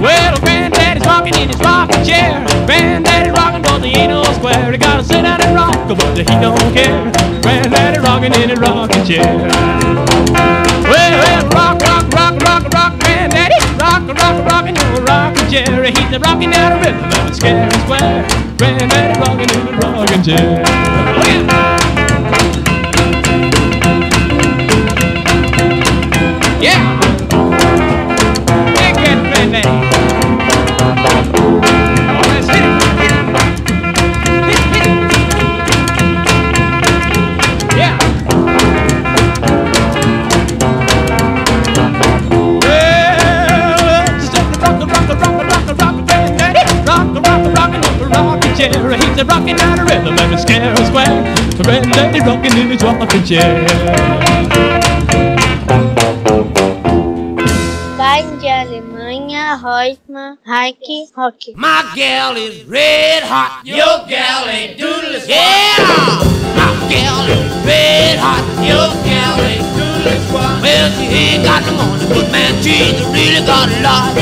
Well, 0.00 0.40
Granddaddy's 0.40 1.04
rocking 1.04 1.34
in 1.36 1.48
his 1.52 1.60
rocking 1.60 2.02
chair. 2.02 2.40
Granddaddy's 2.64 3.36
rocking 3.36 3.60
he 3.84 3.92
ain't 3.92 4.08
no 4.08 4.24
square. 4.32 4.72
He 4.72 4.78
gotta 4.78 5.04
sit 5.04 5.20
down 5.20 5.42
and 5.42 5.54
rock, 5.54 5.76
but 5.86 6.16
he 6.16 6.24
don't 6.24 6.56
care. 6.72 7.12
Granddaddy 7.44 8.00
rocking 8.00 8.32
in 8.40 8.48
his 8.48 8.58
rocking 8.58 9.04
chair. 9.04 9.36
Well, 10.88 11.12
well, 11.12 11.44
rock, 11.52 11.76
rock, 11.82 12.08
rock, 12.16 12.40
rock, 12.40 12.64
rock, 12.72 12.98
Granddaddy. 13.00 13.60
Rock, 13.76 14.08
rock, 14.16 14.36
rockin' 14.48 14.76
your 14.76 15.04
rockin' 15.04 15.50
chair. 15.52 15.84
He's 15.84 16.12
a 16.16 16.20
rockin' 16.20 16.54
out 16.54 16.72
of 16.72 16.80
rhythm 16.80 17.04
and 17.04 17.28
a 17.28 17.34
scary 17.34 17.70
square. 17.84 18.24
Granddaddy 18.56 19.20
rockin' 19.20 19.52
in 19.52 19.66
his 19.66 19.76
rockin' 19.76 20.22
chair. 20.24 20.64
Look 21.20 21.28
at 21.28 21.83
rockin' 47.54 47.84
in 47.84 47.98
the 47.98 48.06
rocking 48.06 48.54
chair. 48.56 48.96
He's 48.96 49.18
a 49.18 49.24
rockin' 49.24 49.60
out 49.60 49.78
of 49.78 49.88
rhythm 49.88 50.18
and 50.18 50.34
a 50.34 50.38
scary 50.38 50.84
square. 50.86 51.34
Granddaddy 51.62 52.20
rockin' 52.20 52.56
in 52.56 52.70
his 52.70 52.82
rocking 52.82 53.24
chair. 53.24 54.73
Reutemann, 59.64 60.36
Heike, 60.44 61.08
Rock. 61.16 61.40
My 61.56 61.90
gal 61.96 62.36
is 62.36 62.64
red 62.64 63.22
hot. 63.22 63.62
Your 63.64 64.04
gal 64.04 64.44
ain't 64.44 64.76
doodless. 64.76 65.24
Yeah! 65.24 65.80
My 66.52 66.68
gal 66.92 67.24
is 67.24 67.48
red 67.64 68.20
hot. 68.20 68.44
Your 68.60 68.92
gal 69.08 69.40
ain't 69.40 69.64
doodless. 69.72 70.20
Well, 70.60 70.88
she 71.00 71.08
ain't 71.08 71.48
got 71.48 71.64
no 71.64 71.80
money, 71.80 72.04
but 72.12 72.28
man, 72.28 72.52
she's 72.60 73.00
really 73.08 73.40
got 73.48 73.72
a 73.72 73.80
lot. 73.80 74.12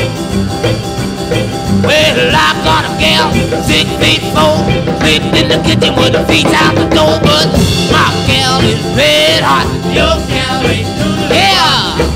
Well, 1.83 2.19
I 2.31 2.49
got 2.63 2.87
a 2.87 2.95
gal, 2.95 3.27
six 3.67 3.91
feet 3.99 4.23
four, 4.31 4.63
sleeping 5.03 5.35
in 5.43 5.51
the 5.51 5.59
kitchen 5.67 5.91
with 5.99 6.15
her 6.15 6.23
feet 6.23 6.47
out 6.55 6.71
the 6.79 6.87
door. 6.87 7.19
But 7.19 7.51
my 7.91 8.07
gal 8.31 8.63
is 8.63 8.79
red 8.95 9.43
hot. 9.43 9.67
Your 9.91 10.15
gal 10.23 10.63
ain't 10.71 10.87
doodless. 10.95 11.35
Yeah! 11.35 12.12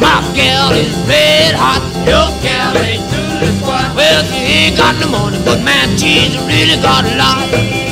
My 0.00 0.22
gal 0.34 0.72
is 0.72 0.94
red 1.06 1.54
hot. 1.54 1.82
Your 2.06 2.30
gal 2.42 2.76
ain't 2.78 3.02
doodless. 3.10 3.58
Well, 3.94 4.24
she 4.24 4.70
ain't 4.70 4.76
got 4.76 4.94
no 5.00 5.08
money, 5.10 5.38
but 5.44 5.62
man, 5.62 5.96
she's 5.98 6.36
really 6.46 6.80
got 6.82 7.04
a 7.04 7.14
lot. 7.16 7.87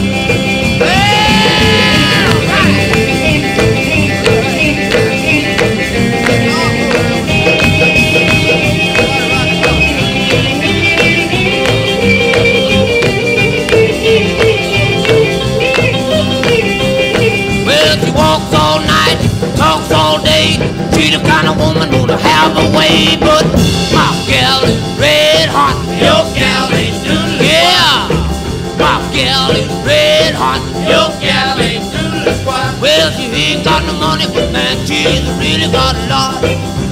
Ain't 33.56 33.64
got 33.64 33.84
no 33.84 33.92
money, 33.98 34.26
but 34.26 34.52
man, 34.52 34.86
she's 34.86 35.22
really 35.38 35.70
got 35.72 35.94
a 35.96 36.06
lot. 36.08 36.85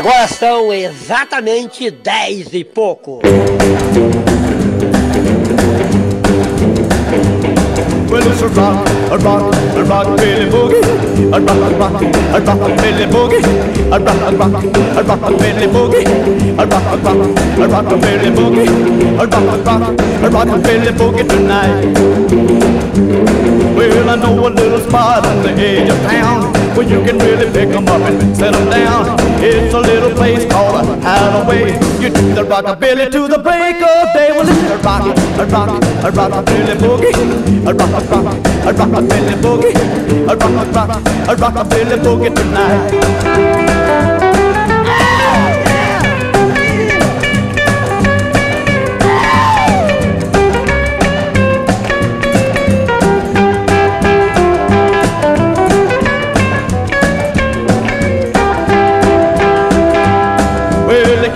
Agora 0.00 0.26
são 0.28 0.72
exatamente 0.72 1.90
dez 1.90 2.54
e 2.54 2.64
pouco. 2.64 3.20
Well, 8.08 8.26
it's 8.26 8.40
a 8.40 8.48
rock, 8.48 8.88
a 9.10 9.18
rock, 9.18 9.54
a 9.76 9.84
rock. 9.84 10.06
A 10.08 11.38
rock, 11.38 11.50
a 11.50 11.76
rock, 11.76 12.00
a 12.00 12.40
rock. 12.40 12.64
A 12.80 14.00
rock, 14.00 14.22
a 14.22 14.32
rock, 14.40 14.40
a 14.40 14.40
rock. 14.40 14.40
A 14.40 14.40
rock, 14.40 14.40
a 14.40 14.40
rock, 14.40 14.56
a 14.56 15.04
rock. 15.52 15.84
A 16.56 16.64
rock, 16.64 16.86
a 16.86 16.96
rock, 16.96 17.84
a 20.10 20.30
rock, 20.30 20.60
I 24.10 24.16
know 24.16 24.44
a 24.44 24.48
little 24.48 24.80
spot 24.80 25.26
on 25.26 25.42
the 25.42 25.50
edge 25.50 25.88
of 25.88 26.00
town 26.02 26.52
where 26.74 26.88
you 26.88 27.04
can 27.04 27.16
really 27.18 27.48
pick 27.52 27.68
'em 27.68 27.86
up 27.86 28.00
and 28.00 28.36
set 28.36 28.54
'em 28.54 28.68
down. 28.68 29.29
It's 29.42 29.72
a 29.72 29.80
little 29.80 30.10
place 30.12 30.44
called 30.52 30.76
a 30.76 31.00
hideaway. 31.00 31.72
You 31.98 32.10
do 32.10 32.34
the 32.34 32.42
rockabilly 32.42 33.10
to 33.10 33.26
the 33.26 33.38
break 33.38 33.76
of 33.76 34.12
day. 34.12 34.32
Well, 34.32 34.46
it's 34.46 34.70
a 34.70 34.76
rock, 34.84 35.06
a 35.06 35.46
rock, 35.46 35.82
a 36.04 36.10
rockabilly 36.12 36.76
boogie. 36.76 37.14
A 37.66 37.72
rock, 37.72 37.90
a 37.90 38.00
rock, 38.20 38.36
a 38.36 38.72
rockabilly 38.72 39.34
boogie. 39.40 39.74
A 40.28 40.36
rock, 40.36 40.52
a 40.52 40.70
rock, 40.72 40.90
a 41.26 41.34
rockabilly 41.34 41.96
boogie 42.04 42.34
tonight. 42.36 43.79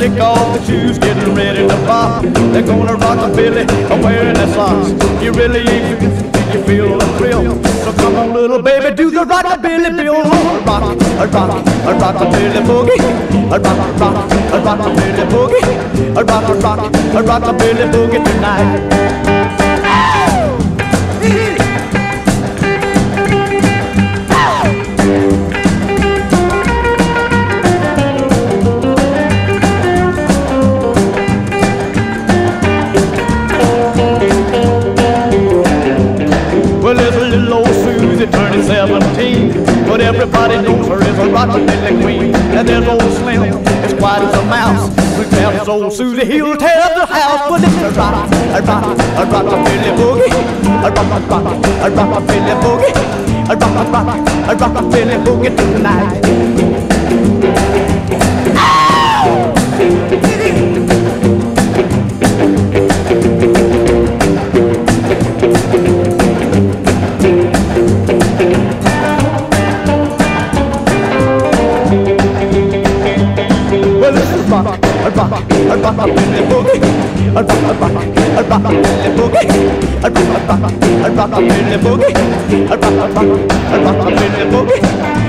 Kick 0.08 0.20
off 0.20 0.58
the 0.58 0.64
shoes, 0.66 0.98
getting 0.98 1.34
ready 1.34 1.66
to 1.66 1.76
pop. 1.86 2.22
They're 2.52 2.62
gonna 2.62 2.94
rock 2.94 3.18
a 3.24 3.34
Billy, 3.34 3.62
I'm 3.90 4.02
wearing 4.02 4.34
their 4.34 4.48
socks. 4.48 4.90
You 5.22 5.32
really 5.32 5.60
ain't 5.60 6.02
you 6.52 6.62
feel 6.64 6.98
the 6.98 7.06
thrill. 7.16 7.62
So 7.84 7.92
come 7.94 8.16
on, 8.16 8.32
little 8.34 8.60
baby, 8.60 8.94
do 8.94 9.10
the 9.10 9.24
rockabilly 9.24 9.96
bill. 9.96 10.16
A 10.16 10.60
rock, 10.68 10.84
a 11.22 11.26
rock, 11.34 11.66
a 11.88 11.92
rockabilly 12.02 12.60
boogie. 12.68 13.00
A 13.50 13.58
rock, 13.58 13.80
a 13.80 13.98
rock, 14.00 14.32
a 14.52 14.58
rockabilly 14.66 15.24
boogie. 15.32 15.64
A 16.16 16.24
rock, 16.24 16.48
a 16.48 16.54
rock, 16.64 16.80
a 16.80 17.20
rockabilly 17.22 17.86
boogie 17.92 18.24
tonight. 18.24 19.43
17. 38.66 39.86
But 39.86 40.00
everybody 40.00 40.56
knows 40.62 40.88
her 40.88 41.00
as 41.02 41.18
a 41.18 41.28
rockabilly 41.28 42.02
queen. 42.02 42.34
And 42.56 42.66
there's 42.66 42.86
old 42.88 43.02
Slim, 43.20 43.42
as 43.84 43.92
quiet 43.94 44.24
as 44.24 44.34
a 44.34 44.44
mouse. 44.46 44.88
We 45.18 45.24
tell 45.26 45.70
old 45.70 45.92
Susie 45.92 46.24
he'll 46.24 46.56
tear 46.56 46.80
up 46.80 46.94
the 46.94 47.06
house. 47.06 47.48
But 47.48 47.62
it's 47.62 47.76
a 47.82 47.90
rock, 47.92 48.30
a 48.32 48.62
rock, 48.62 48.84
a 49.20 49.24
rockabilly 49.28 49.92
boogie. 49.98 50.32
A 50.82 50.90
rock, 50.90 51.12
a 51.12 51.18
rock, 51.28 51.46
a 51.84 51.88
rockabilly 51.90 52.54
boogie. 52.62 52.94
A 53.44 53.54
rock, 53.54 53.76
a 53.76 53.90
rock, 53.92 54.08
a 54.48 54.54
rockabilly 54.56 55.16
boogie 55.24 55.52
tonight. 55.56 56.22
Well, 58.54 60.33
a 75.14 75.76
rockabilly 75.76 76.40
boogie. 76.48 76.80
A 77.28 77.42
rock, 77.42 77.50
a 77.50 77.74
rock, 77.80 77.96
a 78.34 78.42
rockabilly 78.50 79.10
boogie. 79.16 79.48
A 80.02 80.10
rock, 82.74 82.90
a 82.90 83.06
rock, 83.06 83.30
a 83.54 83.76
rockabilly 83.76 84.44
boogie. 84.50 84.82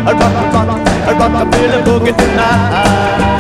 A 0.06 0.14
rock, 0.14 0.36
a 0.36 0.54
rock, 0.54 0.80
a 1.08 1.14
rockabilly 1.14 1.80
boogie 1.84 2.18
tonight. 2.18 3.35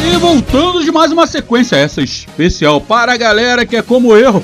Aí, 0.00 0.16
voltando 0.16 0.82
de 0.82 0.90
mais 0.90 1.12
uma 1.12 1.26
sequência, 1.26 1.76
essa 1.76 2.00
especial 2.00 2.80
para 2.80 3.12
a 3.12 3.16
galera 3.16 3.66
que 3.66 3.76
é 3.76 3.82
como 3.82 4.16
eu. 4.16 4.42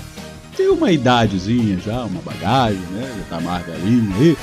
Tem 0.56 0.68
uma 0.68 0.90
idadezinha 0.90 1.78
já, 1.84 2.04
uma 2.04 2.22
bagagem, 2.22 2.80
né? 2.92 3.12
Já 3.18 3.36
tá 3.36 3.40
mais 3.42 3.64
aí. 3.68 4.36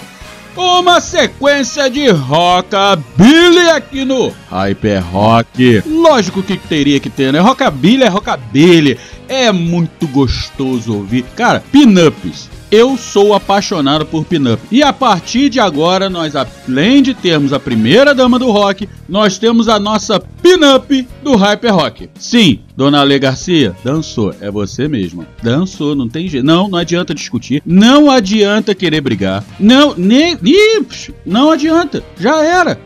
Uma 0.56 1.00
sequência 1.00 1.90
de 1.90 2.10
rockabilly 2.10 3.70
aqui 3.70 4.04
no 4.04 4.34
Hyper 4.50 5.04
Rock. 5.10 5.82
Lógico 5.88 6.44
que 6.44 6.58
teria 6.58 7.00
que 7.00 7.10
ter, 7.10 7.32
né? 7.32 7.40
Rockabilly 7.40 8.04
é 8.04 8.10
rockabilly. 8.10 9.00
É 9.30 9.52
muito 9.52 10.06
gostoso 10.10 10.94
ouvir. 10.94 11.24
Cara, 11.36 11.64
pin-ups. 11.72 12.50
Eu 12.72 12.98
sou 12.98 13.34
apaixonado 13.34 14.06
por 14.06 14.24
pin-up. 14.24 14.64
E 14.72 14.82
a 14.82 14.94
partir 14.94 15.50
de 15.50 15.60
agora, 15.60 16.10
nós, 16.10 16.34
além 16.38 17.04
de 17.04 17.14
termos 17.14 17.52
a 17.52 17.60
primeira 17.60 18.16
dama 18.16 18.40
do 18.40 18.50
rock, 18.50 18.88
nós 19.10 19.38
temos 19.38 19.68
a 19.68 19.78
nossa 19.78 20.22
pin-up 20.42 21.06
do 21.22 21.36
Hyper 21.36 21.76
Rock. 21.76 22.10
Sim, 22.18 22.62
Dona 22.78 23.02
Ale 23.02 23.20
Garcia, 23.20 23.76
dançou. 23.84 24.34
É 24.40 24.50
você 24.50 24.88
mesma. 24.88 25.28
Dançou, 25.44 25.94
não 25.96 26.08
tem 26.08 26.30
jeito. 26.30 26.46
Não, 26.46 26.70
não 26.70 26.80
adianta 26.80 27.14
discutir. 27.14 27.62
Não 27.66 28.10
adianta 28.10 28.74
querer 28.74 29.02
brigar. 29.02 29.44
Não, 29.60 29.94
nem. 29.98 30.38
Ih, 30.42 30.86
não 31.26 31.52
adianta. 31.52 32.02
Já 32.18 32.42
era. 32.42 32.80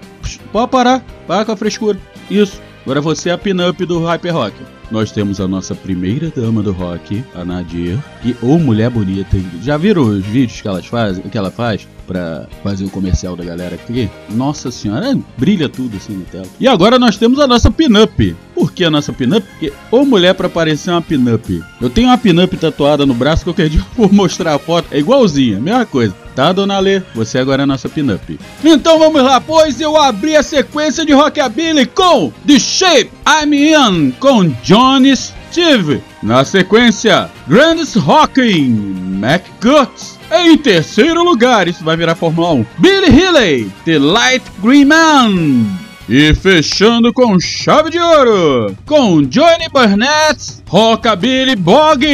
Pode 0.51 0.71
parar. 0.71 1.05
Para 1.27 1.45
com 1.45 1.51
a 1.51 1.57
frescura. 1.57 1.99
Isso. 2.29 2.59
Agora 2.83 3.01
você 3.01 3.29
é 3.29 3.33
a 3.33 3.37
pin-up 3.37 3.85
do 3.85 4.03
Hyper 4.03 4.33
Rock. 4.33 4.55
Nós 4.91 5.11
temos 5.11 5.41
a 5.41 5.47
nossa 5.47 5.73
primeira 5.73 6.31
dama 6.35 6.61
do 6.61 6.71
rock, 6.71 7.23
a 7.33 7.43
Nadir, 7.43 7.97
que 8.21 8.35
ou 8.41 8.59
mulher 8.59 8.89
bonita. 8.89 9.37
Já 9.61 9.77
viram 9.77 10.03
os 10.03 10.25
vídeos 10.25 10.61
que 10.61 10.67
elas 10.67 10.85
fazem, 10.85 11.23
que 11.23 11.37
ela 11.37 11.51
faz 11.51 11.87
pra 12.05 12.47
fazer 12.63 12.85
o 12.85 12.89
comercial 12.89 13.35
da 13.35 13.43
galera 13.43 13.75
aqui? 13.75 14.09
Nossa 14.29 14.71
senhora, 14.71 15.17
brilha 15.37 15.67
tudo 15.67 15.97
assim 15.97 16.17
na 16.17 16.25
tela. 16.25 16.47
E 16.59 16.67
agora 16.67 16.99
nós 16.99 17.17
temos 17.17 17.39
a 17.39 17.47
nossa 17.47 17.71
pin-up. 17.71 18.35
Por 18.53 18.71
que 18.71 18.83
a 18.83 18.91
nossa 18.91 19.11
pin-up? 19.11 19.45
Porque 19.47 19.73
ou 19.91 20.05
mulher 20.05 20.33
pra 20.33 20.47
parecer 20.47 20.91
uma 20.91 21.01
pin-up. 21.01 21.63
Eu 21.81 21.89
tenho 21.89 22.07
uma 22.07 22.17
pin-up 22.17 22.55
tatuada 22.57 23.05
no 23.05 23.13
braço 23.13 23.43
que 23.43 23.49
eu 23.49 23.53
quero 23.53 23.85
vou 23.97 24.09
mostrar 24.13 24.55
a 24.55 24.59
foto. 24.59 24.87
É 24.91 24.99
igualzinha, 24.99 25.59
mesma 25.59 25.85
coisa. 25.85 26.24
Tá, 26.35 26.51
dona 26.51 26.79
Lê? 26.79 27.01
Você 27.15 27.37
agora 27.39 27.61
é 27.61 27.63
a 27.63 27.67
nossa 27.67 27.87
pin-up. 27.87 28.37
Então 28.63 28.99
vamos 28.99 29.23
lá, 29.23 29.39
pois 29.39 29.79
eu 29.79 29.95
abri 29.95 30.35
a 30.35 30.43
sequência 30.43 31.05
de 31.05 31.13
Rockabilly 31.13 31.85
com 31.85 32.31
The 32.45 32.59
Shape 32.59 33.11
I'm 33.25 33.53
In, 33.53 34.11
com 34.19 34.49
Johnny 34.61 35.15
Steve. 35.15 36.03
Na 36.21 36.43
sequência, 36.43 37.29
Grandes 37.47 37.95
Rocking, 37.95 38.95
McGuts. 39.21 40.19
Em 40.29 40.57
terceiro 40.57 41.23
lugar, 41.23 41.67
isso 41.67 41.83
vai 41.83 41.95
virar 41.95 42.15
Fórmula 42.15 42.51
1. 42.51 42.65
Billy 42.79 43.21
Healy, 43.21 43.71
The 43.85 43.97
Light 43.97 44.43
Green 44.61 44.85
Man. 44.85 45.65
E 46.09 46.35
fechando 46.35 47.13
com 47.13 47.39
chave 47.39 47.89
de 47.89 47.99
ouro, 47.99 48.75
com 48.85 49.21
Johnny 49.23 49.69
Burnett, 49.71 50.61
Rockabilly 50.67 51.55
Bog. 51.55 52.05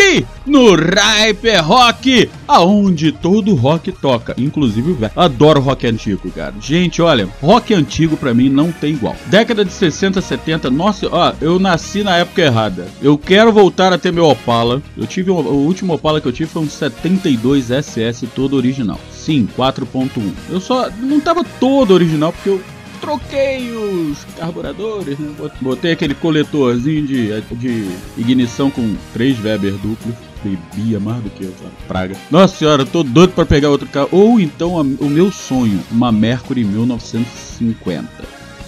Aqui 0.00 0.26
no 0.46 0.74
Hyper 0.74 1.62
Rock, 1.62 2.30
aonde 2.48 3.12
todo 3.12 3.54
rock 3.54 3.92
toca, 3.92 4.34
inclusive 4.38 4.92
o 4.92 4.94
velho. 4.94 5.12
Adoro 5.14 5.60
rock 5.60 5.86
antigo, 5.86 6.30
cara. 6.30 6.54
Gente, 6.58 7.02
olha, 7.02 7.28
rock 7.42 7.74
antigo 7.74 8.16
pra 8.16 8.32
mim 8.32 8.48
não 8.48 8.72
tem 8.72 8.94
igual. 8.94 9.14
Década 9.26 9.62
de 9.62 9.70
60, 9.70 10.22
70, 10.22 10.70
nossa, 10.70 11.06
ó, 11.12 11.34
eu 11.40 11.58
nasci 11.58 12.02
na 12.02 12.16
época 12.16 12.40
errada. 12.40 12.88
Eu 13.02 13.18
quero 13.18 13.52
voltar 13.52 13.92
a 13.92 13.98
ter 13.98 14.10
meu 14.10 14.24
Opala. 14.26 14.82
Eu 14.96 15.06
tive 15.06 15.30
um- 15.30 15.34
o 15.36 15.66
último 15.66 15.92
Opala 15.92 16.18
que 16.20 16.26
eu 16.26 16.32
tive 16.32 16.48
foi 16.50 16.62
um 16.62 16.68
72 16.68 17.70
SS 17.70 18.26
todo 18.28 18.56
original. 18.56 18.98
Sim, 19.12 19.46
4.1. 19.54 20.32
Eu 20.48 20.60
só 20.60 20.88
não 20.98 21.20
tava 21.20 21.44
todo 21.44 21.92
original 21.92 22.32
porque 22.32 22.48
eu 22.48 22.60
troquei 23.00 23.70
os 23.72 24.24
carburadores, 24.38 25.18
né? 25.18 25.32
Bot- 25.38 25.54
Botei 25.60 25.92
aquele 25.92 26.14
coletorzinho 26.14 27.06
de, 27.06 27.40
de 27.56 27.88
ignição 28.18 28.70
com 28.70 28.94
3 29.12 29.42
Weber 29.42 29.72
duplos. 29.74 30.14
Bebia 30.42 30.98
mais 30.98 31.22
do 31.22 31.28
que 31.28 31.44
eu? 31.44 31.52
Praga. 31.86 32.16
Nossa 32.30 32.56
senhora, 32.56 32.82
eu 32.82 32.86
tô 32.86 33.02
doido 33.02 33.32
pra 33.34 33.44
pegar 33.44 33.68
outro 33.68 33.86
carro. 33.86 34.08
Ou 34.10 34.40
então 34.40 34.78
a- 34.78 34.82
o 34.82 35.08
meu 35.10 35.30
sonho, 35.30 35.78
uma 35.90 36.10
Mercury 36.10 36.64
1950. 36.64 38.08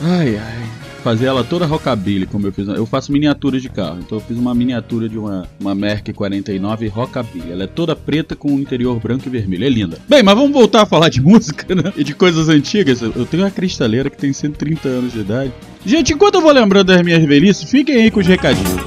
Ai, 0.03 0.37
ai. 0.37 0.69
Fazer 1.03 1.27
ela 1.27 1.43
toda 1.43 1.67
rockabilly, 1.67 2.27
como 2.27 2.47
eu 2.47 2.53
fiz. 2.53 2.69
Eu 2.69 2.87
faço 2.87 3.11
miniaturas 3.11 3.61
de 3.61 3.69
carro. 3.69 3.99
Então 3.99 4.19
eu 4.19 4.23
fiz 4.23 4.37
uma 4.39 4.55
miniatura 4.55 5.09
de 5.09 5.19
uma, 5.19 5.49
uma 5.61 5.75
Merc 5.75 6.13
49 6.13 6.87
rockabilly. 6.87 7.51
Ela 7.51 7.65
é 7.65 7.67
toda 7.67 7.97
preta 7.97 8.37
com 8.37 8.55
o 8.55 8.61
interior 8.61 9.01
branco 9.01 9.27
e 9.27 9.31
vermelho. 9.31 9.65
É 9.65 9.69
linda. 9.69 9.99
Bem, 10.09 10.23
mas 10.23 10.37
vamos 10.37 10.53
voltar 10.53 10.83
a 10.83 10.87
falar 10.87 11.09
de 11.09 11.21
música, 11.23 11.75
né? 11.75 11.93
E 11.97 12.05
de 12.05 12.15
coisas 12.15 12.49
antigas. 12.49 13.03
Eu 13.03 13.27
tenho 13.27 13.43
uma 13.43 13.51
cristaleira 13.51 14.09
que 14.09 14.17
tem 14.17 14.33
130 14.33 14.89
anos 14.89 15.13
de 15.13 15.21
idade. 15.21 15.53
Gente, 15.85 16.13
enquanto 16.13 16.37
eu 16.37 16.41
vou 16.41 16.53
lembrando 16.53 16.87
das 16.87 17.03
minhas 17.03 17.25
velhices, 17.25 17.69
fiquem 17.69 17.97
aí 17.97 18.11
com 18.11 18.21
os 18.21 18.27
recadinhos. 18.27 18.81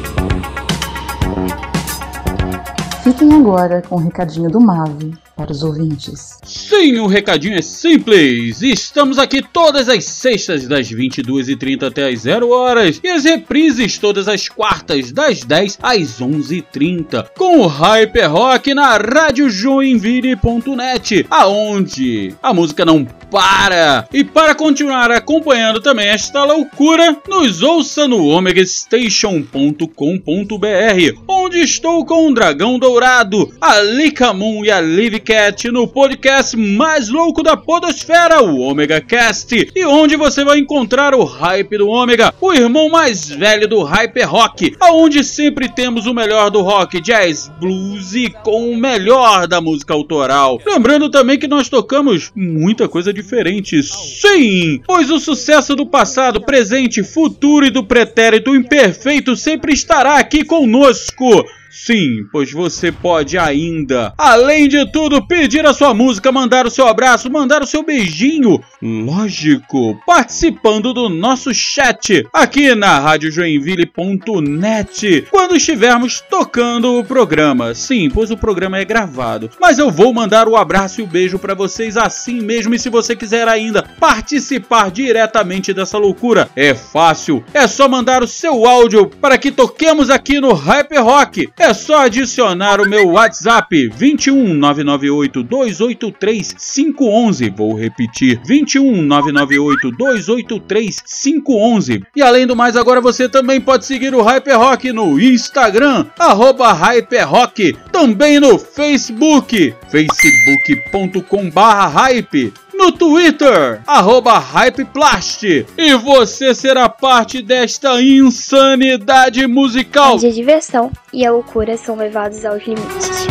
Fiquem 3.04 3.34
agora 3.34 3.82
com 3.82 3.96
o 3.96 4.00
recadinho 4.00 4.50
do 4.50 4.62
Mave 4.62 5.25
para 5.36 5.52
os 5.52 5.64
ouvintes. 5.64 6.38
Sim, 6.44 7.00
o 7.00 7.08
recadinho 7.08 7.58
é 7.58 7.62
simples. 7.62 8.62
Estamos 8.62 9.20
aqui 9.20 9.42
todas 9.42 9.90
as 9.90 10.06
sextas, 10.06 10.66
das 10.68 10.90
22h30 10.90 11.88
até 11.88 12.08
as 12.08 12.22
0 12.22 12.50
horas. 12.50 13.02
E 13.04 13.10
as 13.10 13.26
reprises 13.26 13.98
todas 13.98 14.30
as 14.30 14.48
quartas, 14.48 15.12
das 15.12 15.44
10 15.44 15.80
às 15.82 16.22
11h30. 16.22 17.32
Com 17.36 17.60
o 17.60 17.68
Hyper 17.68 18.32
Rock 18.32 18.74
na 18.74 18.96
radiojoinville.net. 18.98 21.26
Aonde 21.30 22.34
a 22.42 22.54
música 22.54 22.86
não 22.86 23.06
para. 23.30 24.08
E 24.14 24.24
para 24.24 24.56
continuar 24.56 25.12
acompanhando 25.12 25.82
também 25.82 26.08
esta 26.08 26.46
loucura, 26.46 27.18
nos 27.28 27.62
ouça 27.62 28.08
no 28.08 28.28
omegastation.com.br, 28.28 31.20
onde 31.28 31.60
estou 31.60 32.06
com 32.06 32.30
o 32.30 32.34
Dragão 32.34 32.80
Dourado, 32.80 33.54
a 33.60 33.82
Lika 33.82 34.32
Moon 34.32 34.64
e 34.64 34.72
a 34.72 34.80
Live 34.80 35.25
Cat 35.26 35.72
no 35.72 35.88
podcast 35.88 36.56
mais 36.56 37.10
louco 37.10 37.42
da 37.42 37.58
podosfera, 37.58 38.44
o 38.44 38.60
Omega 38.60 39.02
Cast, 39.02 39.72
e 39.76 39.84
onde 39.84 40.16
você 40.16 40.46
vai 40.46 40.60
encontrar 40.60 41.16
o 41.16 41.24
hype 41.24 41.80
do 41.80 41.90
Ômega, 41.90 42.32
o 42.40 42.54
irmão 42.54 42.90
mais 42.90 43.28
velho 43.28 43.68
do 43.68 43.82
Hyper 43.82 44.30
Rock, 44.30 44.76
aonde 44.80 45.24
sempre 45.24 45.68
temos 45.68 46.06
o 46.06 46.14
melhor 46.14 46.52
do 46.52 46.62
rock, 46.62 47.02
jazz, 47.02 47.52
blues 47.60 48.14
e 48.14 48.30
com 48.30 48.70
o 48.70 48.78
melhor 48.78 49.48
da 49.48 49.60
música 49.60 49.96
autoral. 49.96 50.62
Lembrando 50.64 51.10
também 51.10 51.40
que 51.40 51.48
nós 51.48 51.70
tocamos 51.70 52.32
muita 52.36 52.88
coisa 52.88 53.12
diferente, 53.12 53.82
sim, 53.82 54.80
pois 54.86 55.10
o 55.10 55.20
sucesso 55.20 55.76
do 55.76 55.88
passado, 55.88 56.40
presente, 56.40 57.02
futuro 57.02 57.66
e 57.66 57.72
do 57.72 57.84
pretérito 57.84 58.56
imperfeito 58.56 59.36
sempre 59.36 59.74
estará 59.74 60.20
aqui 60.20 60.44
conosco. 60.44 61.44
Sim, 61.78 62.26
pois 62.32 62.54
você 62.54 62.90
pode 62.90 63.38
ainda, 63.38 64.14
além 64.18 64.70
de 64.70 64.90
tudo, 64.94 65.28
pedir 65.28 65.66
a 65.66 65.74
sua 65.74 65.94
música, 65.94 66.32
mandar 66.32 66.66
o 66.66 66.70
seu 66.70 66.88
abraço, 66.88 67.30
mandar 67.30 67.62
o 67.62 67.68
seu 67.68 67.84
beijinho. 67.84 68.64
Lógico, 68.82 70.00
participando 70.08 70.94
do 70.94 71.10
nosso 71.10 71.54
chat 71.54 72.26
aqui 72.32 72.74
na 72.74 72.98
radiojoinville.net 73.00 75.28
quando 75.30 75.58
estivermos 75.58 76.22
tocando 76.22 76.98
o 76.98 77.04
programa. 77.04 77.76
Sim, 77.76 78.10
pois 78.10 78.32
o 78.32 78.38
programa 78.38 78.80
é 78.80 78.86
gravado. 78.86 79.50
Mas 79.60 79.78
eu 79.78 79.92
vou 79.92 80.14
mandar 80.14 80.48
o 80.48 80.56
abraço 80.56 81.02
e 81.02 81.04
o 81.04 81.08
beijo 81.08 81.38
para 81.38 81.54
vocês 81.54 81.98
assim 81.98 82.40
mesmo. 82.40 82.74
E 82.74 82.80
se 82.80 82.88
você 82.90 83.18
quiser 83.18 83.50
ainda 83.50 83.84
participar 84.00 84.90
diretamente 84.90 85.74
dessa 85.74 85.98
loucura, 85.98 86.50
é 86.56 86.74
fácil. 86.74 87.44
É 87.54 87.68
só 87.68 87.90
mandar 87.90 88.24
o 88.24 88.28
seu 88.28 88.66
áudio 88.66 89.08
para 89.08 89.38
que 89.38 89.52
toquemos 89.52 90.10
aqui 90.10 90.40
no 90.40 90.54
Hyper 90.54 91.04
Rock. 91.04 91.50
É 91.58 91.65
só 91.74 92.06
adicionar 92.06 92.80
o 92.80 92.88
meu 92.88 93.10
WhatsApp 93.10 93.90
21 93.96 94.54
998 94.54 95.44
283 95.44 96.54
511. 96.54 97.50
Vou 97.50 97.74
repetir 97.76 98.40
21 98.46 99.02
998 99.02 99.92
283 99.92 101.02
511. 101.02 102.04
E 102.16 102.22
além 102.22 102.46
do 102.46 102.56
mais, 102.56 102.76
agora 102.76 103.02
você 103.02 103.28
também 103.30 103.60
pode 103.60 103.86
seguir 103.86 104.14
o 104.14 104.22
Hyper 104.22 104.58
Rock 104.58 104.92
no 104.92 105.20
Instagram, 105.20 106.06
arroba 106.20 106.72
Hyper 106.74 107.30
Rock, 107.30 107.78
também 107.92 108.40
no 108.40 108.58
Facebook, 108.60 109.74
facebook.com 109.90 111.50
barra 111.50 111.88
hype. 111.88 112.54
No 112.78 112.92
Twitter, 112.92 113.82
arroba 113.88 114.38
Hypeplast. 114.38 115.66
E 115.78 115.94
você 115.96 116.54
será 116.54 116.90
parte 116.90 117.42
desta 117.42 118.02
insanidade 118.02 119.48
musical. 119.48 120.16
Onde 120.16 120.28
a 120.28 120.32
diversão 120.32 120.92
e 121.14 121.26
a 121.26 121.32
loucura 121.32 121.78
são 121.78 121.96
levados 121.96 122.44
aos 122.44 122.64
limites. 122.66 123.28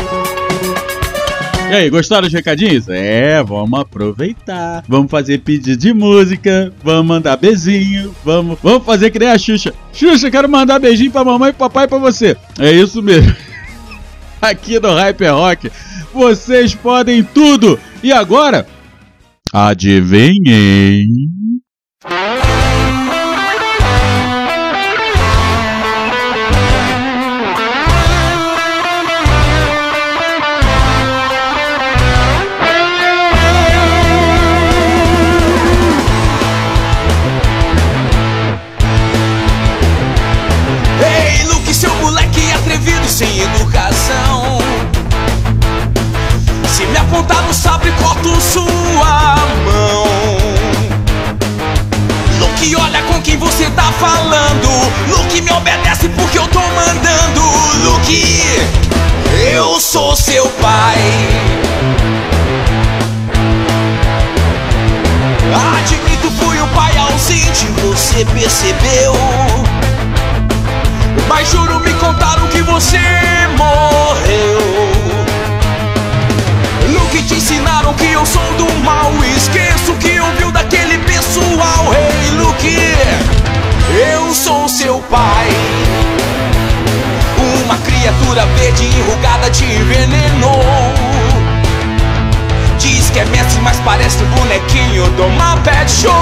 E 1.70 1.74
aí, 1.74 1.90
gostaram 1.90 2.22
dos 2.22 2.32
recadinhos? 2.32 2.88
É, 2.88 3.42
vamos 3.42 3.78
aproveitar. 3.78 4.82
Vamos 4.88 5.10
fazer 5.10 5.38
pedido 5.38 5.76
de 5.76 5.92
música, 5.92 6.72
vamos 6.82 7.06
mandar 7.06 7.36
beijinho, 7.36 8.14
vamos, 8.24 8.58
vamos 8.62 8.84
fazer 8.84 9.10
que 9.10 9.18
nem 9.18 9.30
a 9.30 9.38
Xuxa. 9.38 9.74
Xuxa, 9.92 10.30
quero 10.30 10.48
mandar 10.48 10.78
beijinho 10.78 11.10
pra 11.10 11.24
mamãe, 11.24 11.52
papai 11.52 11.84
e 11.84 11.88
pra 11.88 11.98
você. 11.98 12.36
É 12.58 12.70
isso 12.70 13.02
mesmo. 13.02 13.34
Aqui 14.40 14.78
no 14.78 14.94
Hyper 14.94 15.34
Rock, 15.34 15.70
vocês 16.12 16.74
podem 16.74 17.22
tudo. 17.22 17.78
E 18.02 18.12
agora, 18.12 18.66
adivinhem. 19.54 21.10
Falando. 54.00 54.68
Luke, 55.08 55.40
me 55.40 55.50
obedece 55.52 56.08
porque 56.10 56.38
eu 56.38 56.46
tô 56.48 56.60
mandando. 56.60 57.40
Luke, 57.84 58.42
eu 59.52 59.80
sou 59.80 60.14
seu 60.16 60.46
pai. 60.60 60.98
Admito, 65.78 66.30
fui 66.32 66.60
um 66.60 66.68
pai 66.68 66.96
ausente, 66.98 67.66
você 67.82 68.24
percebeu. 68.26 69.14
Mas 71.28 71.48
juro, 71.50 71.80
me 71.80 71.92
contaram 71.94 72.46
que 72.48 72.62
você 72.62 72.98
morreu. 73.56 74.58
Luke, 76.88 77.22
te 77.22 77.34
ensinaram 77.34 77.92
que 77.94 78.12
eu 78.12 78.24
sou 78.26 78.52
do 78.54 78.72
mal. 78.84 79.12
Esqueço 79.36 79.94
que 80.00 80.20
ouviu 80.20 80.50
daquele 80.52 80.98
pessoal. 80.98 81.92
Hey, 81.92 82.30
Luke, 82.32 82.78
eu 83.90 84.34
sou 84.34 84.68
seu 84.68 84.98
pai. 85.10 85.48
Uma 87.64 87.76
criatura 87.78 88.46
verde 88.56 88.84
enrugada 88.84 89.50
te 89.50 89.64
envenenou. 89.64 90.62
Diz 92.78 93.10
que 93.10 93.20
é 93.20 93.24
mestre, 93.26 93.60
mas 93.62 93.78
parece 93.80 94.22
um 94.22 94.30
bonequinho 94.30 95.04
do 95.10 95.28
Muppet 95.28 95.90
Show. 95.90 96.12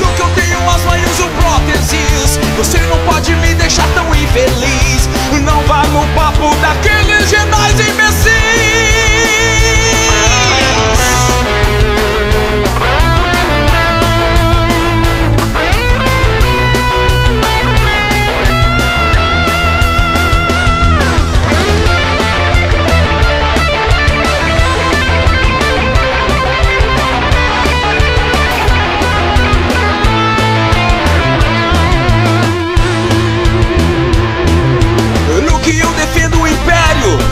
Luke, 0.00 0.20
eu 0.20 0.28
tenho 0.34 0.70
as 0.70 0.82
manhas 0.84 1.20
ou 1.20 1.28
próteses. 1.30 2.38
Você 2.56 2.78
não 2.86 2.98
pode 3.12 3.34
me 3.36 3.54
deixar 3.54 3.86
tão 3.94 4.14
infeliz. 4.14 5.08
Não 5.42 5.62
vá 5.62 5.82
no 5.84 6.06
papo 6.14 6.54
daqueles 6.56 7.28
Jedi 7.28 7.90
imbecis. 7.90 8.67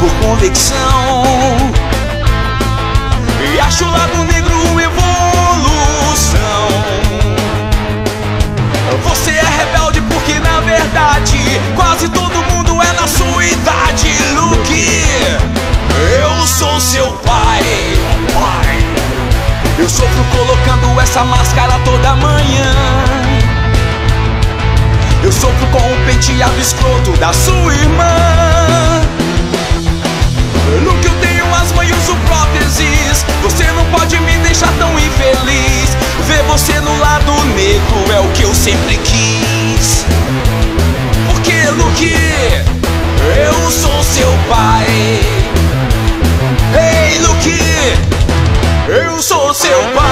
por 0.07 0.29
convicção. 0.29 1.25
E 3.41 3.61
acho 3.61 3.85
o 3.85 3.91
lado 3.91 4.25
negro 4.25 4.55
uma 4.71 4.83
evolução. 4.83 6.69
Você 9.05 9.31
é 9.31 9.45
rebelde 9.59 10.01
porque 10.03 10.39
na 10.39 10.61
verdade 10.61 11.61
Quase 11.75 12.09
todo 12.09 12.35
mundo 12.53 12.81
é 12.83 12.93
na 12.93 13.07
sua 13.07 13.45
idade. 13.45 14.13
Luke, 14.35 15.05
eu 16.21 16.47
sou 16.47 16.81
seu 16.81 17.11
pai 17.25 17.63
Eu 19.79 19.89
sofro 19.89 20.25
colocando 20.37 21.01
essa 21.01 21.25
máscara 21.25 21.79
toda 21.85 22.15
manhã. 22.17 22.73
Eu 25.23 25.33
sofro 25.33 25.67
com 25.67 25.79
o 25.79 26.07
penteado 26.07 26.61
escroto 26.61 27.13
da 27.19 27.33
sua 27.33 27.75
irmã. 27.75 29.06
No 30.83 30.99
que 30.99 31.07
eu 31.07 31.15
tenho 31.21 31.55
asma 31.55 31.85
e 31.85 31.93
uso 31.93 32.17
próteses. 32.27 33.25
Você 33.43 33.65
não 33.73 33.85
pode 33.87 34.19
me 34.21 34.37
deixar 34.39 34.73
tão 34.79 34.93
infeliz. 34.99 35.97
Ver 36.27 36.43
você 36.45 36.81
no 36.81 36.99
lado 36.99 37.33
negro 37.55 38.13
é 38.13 38.21
o 38.21 38.29
que 38.33 38.43
eu 38.43 38.55
sempre 38.55 38.97
quis. 38.99 40.05
Porque, 41.27 41.69
Luke, 41.71 42.15
eu 43.37 43.71
sou 43.71 44.03
seu 44.03 44.33
pai. 44.49 45.21
Ei, 46.75 47.19
Luke, 47.19 47.61
eu 48.89 49.23
sou 49.23 49.55
seu 49.55 49.83
pai. 49.95 50.07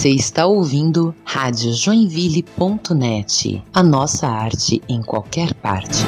Você 0.00 0.08
está 0.08 0.46
ouvindo 0.46 1.14
Rádio 1.22 1.74
Joinville.net, 1.74 3.62
a 3.70 3.82
nossa 3.82 4.26
arte 4.26 4.82
em 4.88 5.02
qualquer 5.02 5.52
parte. 5.52 6.06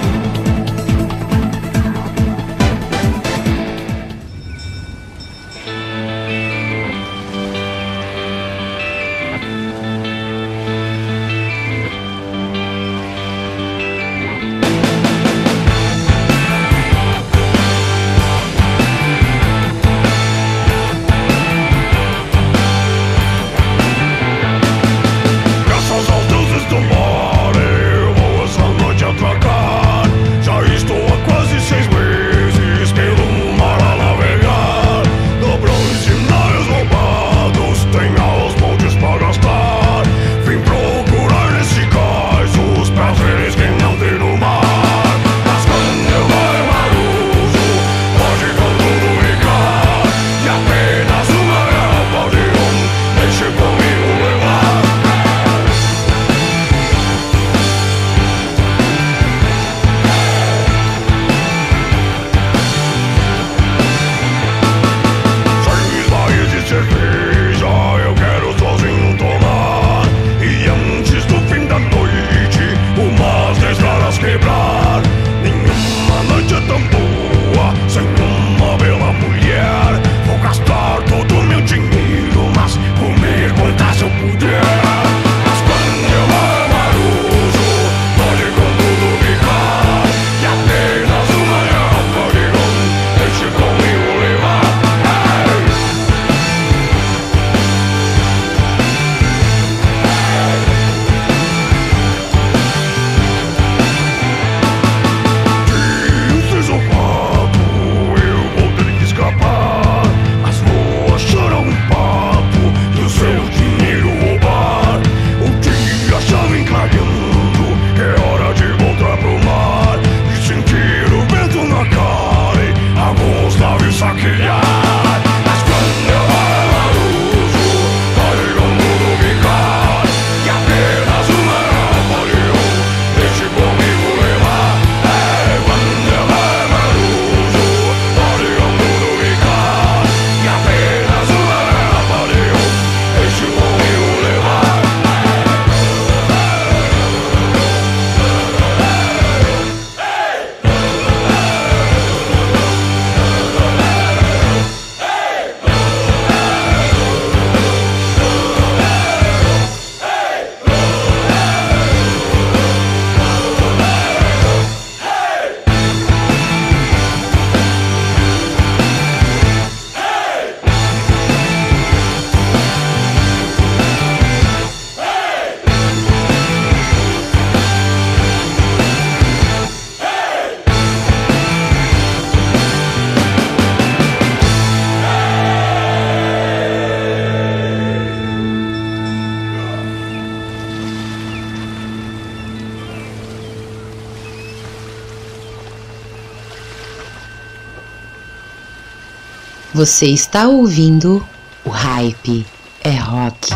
Você 199.83 200.07
está 200.07 200.47
ouvindo 200.47 201.27
o 201.65 201.69
Hype 201.69 202.47
é 202.85 202.95
Rock. 202.95 203.51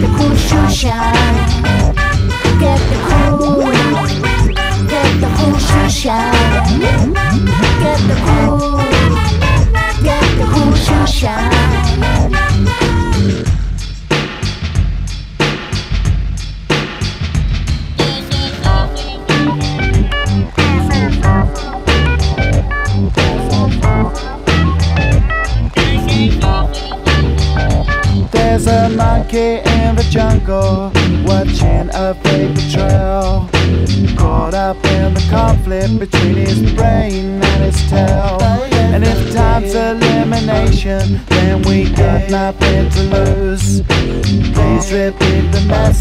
the 0.00 0.08
cool 0.18 0.36
shoe 0.36 0.68
shine. 0.68 1.14
Get 2.60 2.80
the 2.90 2.98
cool. 3.08 3.60
Get 4.92 5.20
the 5.20 5.28
cool 5.36 5.58
shoe 5.58 5.88
shine. 5.88 6.80
Get 7.82 8.00
the 8.08 8.16
cool. 8.26 8.78
Get 10.02 10.24
the 10.38 10.46
cool 10.52 10.74
shoe 10.74 11.06
shine. 11.06 11.95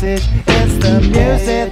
message. 0.05 0.29
It's 0.47 0.77
the 0.77 1.01
music. 1.01 1.64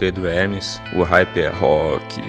Pedro 0.00 0.26
Hermes, 0.26 0.80
o 0.94 1.02
hype 1.02 1.42
é 1.42 1.48
rock. 1.48 2.19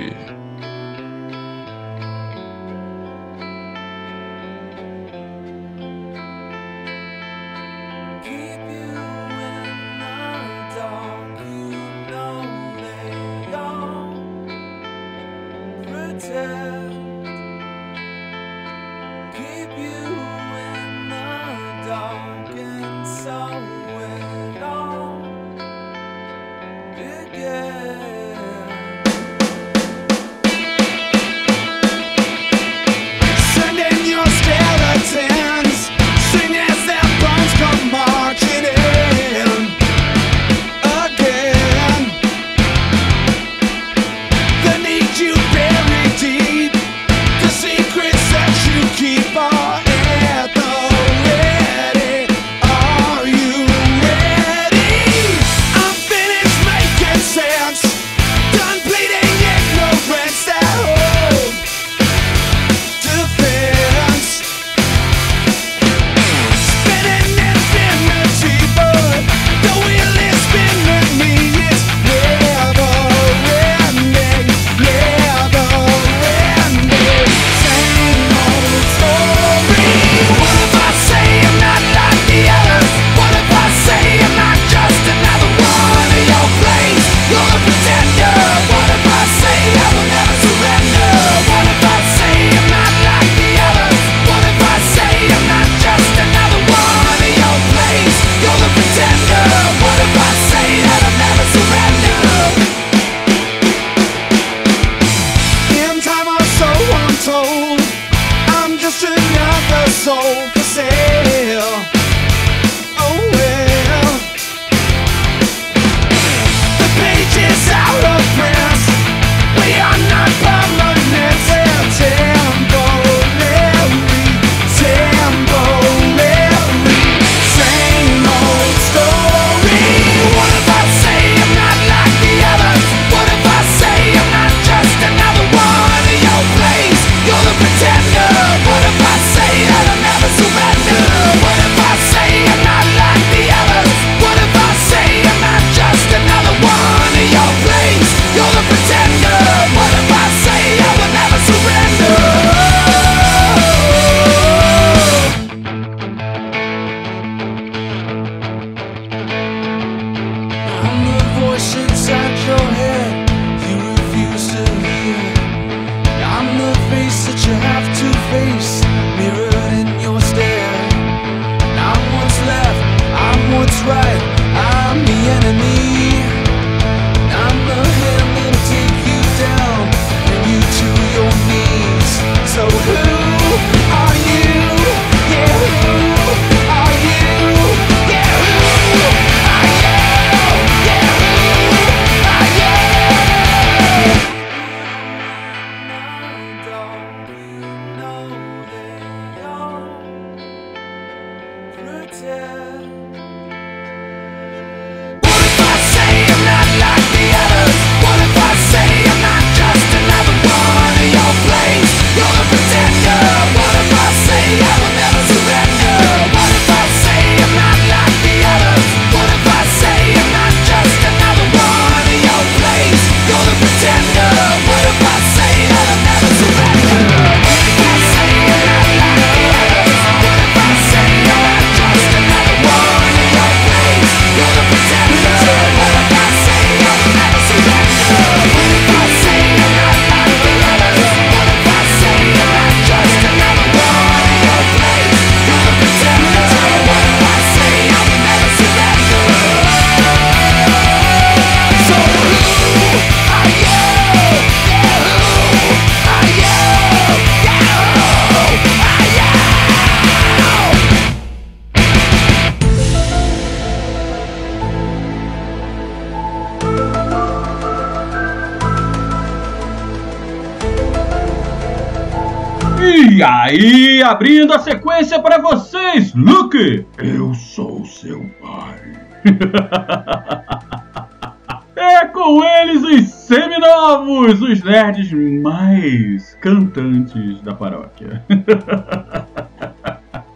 Abrindo 274.11 274.53
a 274.53 274.59
sequência 274.59 275.19
para 275.21 275.37
vocês, 275.37 276.13
Luke! 276.13 276.85
Eu 276.97 277.33
sou 277.33 277.85
seu 277.85 278.29
pai. 278.41 278.77
é 281.77 282.05
com 282.07 282.43
eles 282.43 282.83
os 282.83 283.07
seminovos, 283.09 284.41
os 284.41 284.61
nerds 284.63 285.13
mais 285.41 286.35
cantantes 286.41 287.39
da 287.41 287.53
paróquia. 287.53 288.21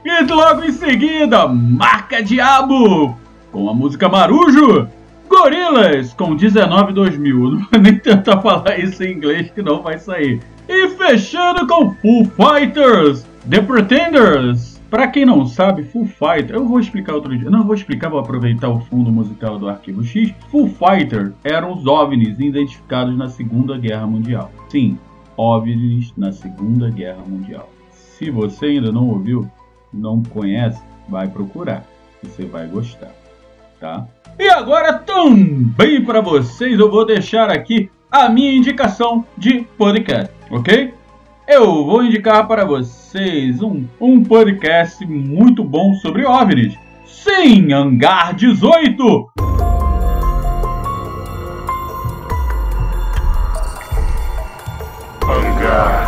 e 0.06 0.24
logo 0.24 0.64
em 0.64 0.72
seguida, 0.72 1.46
Marca 1.46 2.24
Diabo, 2.24 3.20
com 3.52 3.70
a 3.70 3.74
música 3.74 4.08
Marujo. 4.08 4.88
Gorilas 5.28 6.14
com 6.14 6.34
19 6.34 6.94
2000. 6.94 7.36
Não 7.52 7.60
vou 7.60 7.82
nem 7.82 8.00
tentar 8.00 8.40
falar 8.40 8.80
isso 8.80 9.04
em 9.04 9.12
inglês 9.12 9.52
que 9.52 9.62
não 9.62 9.82
vai 9.82 10.00
sair. 10.00 10.40
E 10.70 10.88
fechando 10.92 11.68
com 11.68 11.94
Foo 11.96 12.32
Fighters, 12.38 13.26
The 13.50 13.62
Pretenders. 13.62 14.82
Pra 14.90 15.08
quem 15.08 15.26
não 15.26 15.46
sabe, 15.46 15.84
Foo 15.84 16.06
Fighters, 16.06 16.60
eu 16.60 16.68
vou 16.68 16.80
explicar 16.80 17.14
outro 17.14 17.38
dia. 17.38 17.50
Não, 17.50 17.64
vou 17.64 17.76
explicar, 17.76 18.10
vou 18.10 18.20
aproveitar 18.20 18.70
o 18.70 18.80
fundo 18.80 19.12
musical 19.12 19.60
do 19.60 19.70
Arquivo 19.70 20.04
X. 20.04 20.34
Foo 20.50 20.68
Fighters 20.68 21.32
eram 21.44 21.74
os 21.74 21.86
OVNIs 21.86 22.40
identificados 22.40 23.16
na 23.16 23.30
Segunda 23.30 23.78
Guerra 23.78 24.08
Mundial. 24.08 24.52
Sim, 24.70 24.98
OVNIs 25.38 26.14
na 26.18 26.32
Segunda 26.32 26.90
Guerra 26.90 27.22
Mundial. 27.28 27.70
Se 27.92 28.32
você 28.32 28.66
ainda 28.68 28.92
não 28.92 29.10
ouviu, 29.10 29.50
não 29.94 30.24
conhece, 30.24 30.82
vai 31.08 31.28
procurar. 31.28 31.84
Você 32.24 32.46
vai 32.46 32.68
gostar, 32.68 33.12
tá? 33.80 34.08
E 34.40 34.50
agora 34.50 34.94
também 34.94 36.04
para 36.04 36.22
vocês 36.22 36.80
eu 36.80 36.90
vou 36.90 37.06
deixar 37.06 37.50
aqui 37.52 37.92
a 38.10 38.28
minha 38.28 38.56
indicação 38.56 39.24
de 39.38 39.62
podcast, 39.78 40.34
ok? 40.50 40.94
Eu 41.48 41.86
vou 41.86 42.04
indicar 42.04 42.48
para 42.48 42.66
vocês 42.66 43.62
um, 43.62 43.86
um 44.02 44.24
podcast 44.24 45.06
muito 45.06 45.64
bom 45.64 45.94
sobre 45.94 46.26
OVNIs. 46.26 46.76
Sim, 47.06 47.72
Hangar 47.72 48.34
18! 48.34 49.32
Hangar 55.24 56.05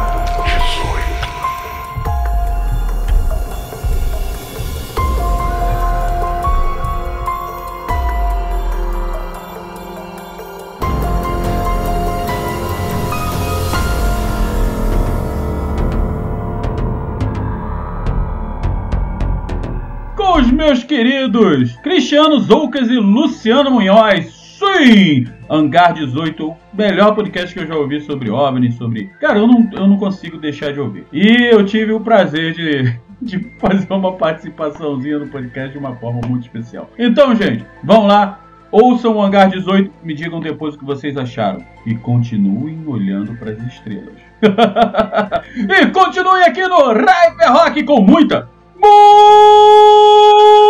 meus 20.68 20.84
queridos 20.84 21.78
Cristiano 21.78 22.39
Zoucas 22.41 22.89
e 22.89 22.97
Luciano 22.97 23.72
Munhoz. 23.72 24.34
Sim! 24.59 25.26
Hangar 25.49 25.93
18, 25.93 26.45
o 26.45 26.57
melhor 26.74 27.15
podcast 27.15 27.53
que 27.53 27.61
eu 27.61 27.68
já 27.68 27.74
ouvi 27.74 28.01
sobre 28.01 28.30
OVNI, 28.30 28.74
sobre... 28.74 29.05
Cara, 29.22 29.39
eu 29.39 29.47
não, 29.47 29.70
eu 29.72 29.88
não 29.88 29.95
consigo 29.95 30.38
deixar 30.38 30.74
de 30.74 30.82
ouvir. 30.82 31.05
E 31.13 31.26
eu 31.53 31.65
tive 31.65 31.93
o 31.93 32.01
prazer 32.01 32.53
de, 32.53 32.99
de 33.22 33.49
fazer 33.59 33.88
uma 33.93 34.11
participaçãozinha 34.18 35.20
no 35.20 35.28
podcast 35.28 35.72
de 35.72 35.78
uma 35.78 35.95
forma 35.95 36.20
muito 36.28 36.43
especial. 36.43 36.89
Então, 36.99 37.34
gente, 37.34 37.65
vão 37.82 38.05
lá, 38.05 38.41
ouçam 38.70 39.15
o 39.15 39.22
Hangar 39.22 39.49
18, 39.49 39.89
me 40.03 40.13
digam 40.13 40.41
depois 40.41 40.76
o 40.76 40.80
que 40.80 40.84
vocês 40.84 41.15
acharam. 41.15 41.63
E 41.86 41.95
continuem 41.95 42.84
olhando 42.86 43.38
para 43.38 43.51
as 43.51 43.59
estrelas. 43.68 44.15
e 45.55 45.86
continuem 45.91 46.43
aqui 46.43 46.68
no 46.68 46.91
Hyper 46.91 47.53
Rock 47.53 47.84
com 47.86 48.01
muita 48.01 48.57
Quando 48.80 50.66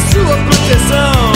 sua 0.00 0.36
proteção 0.36 1.35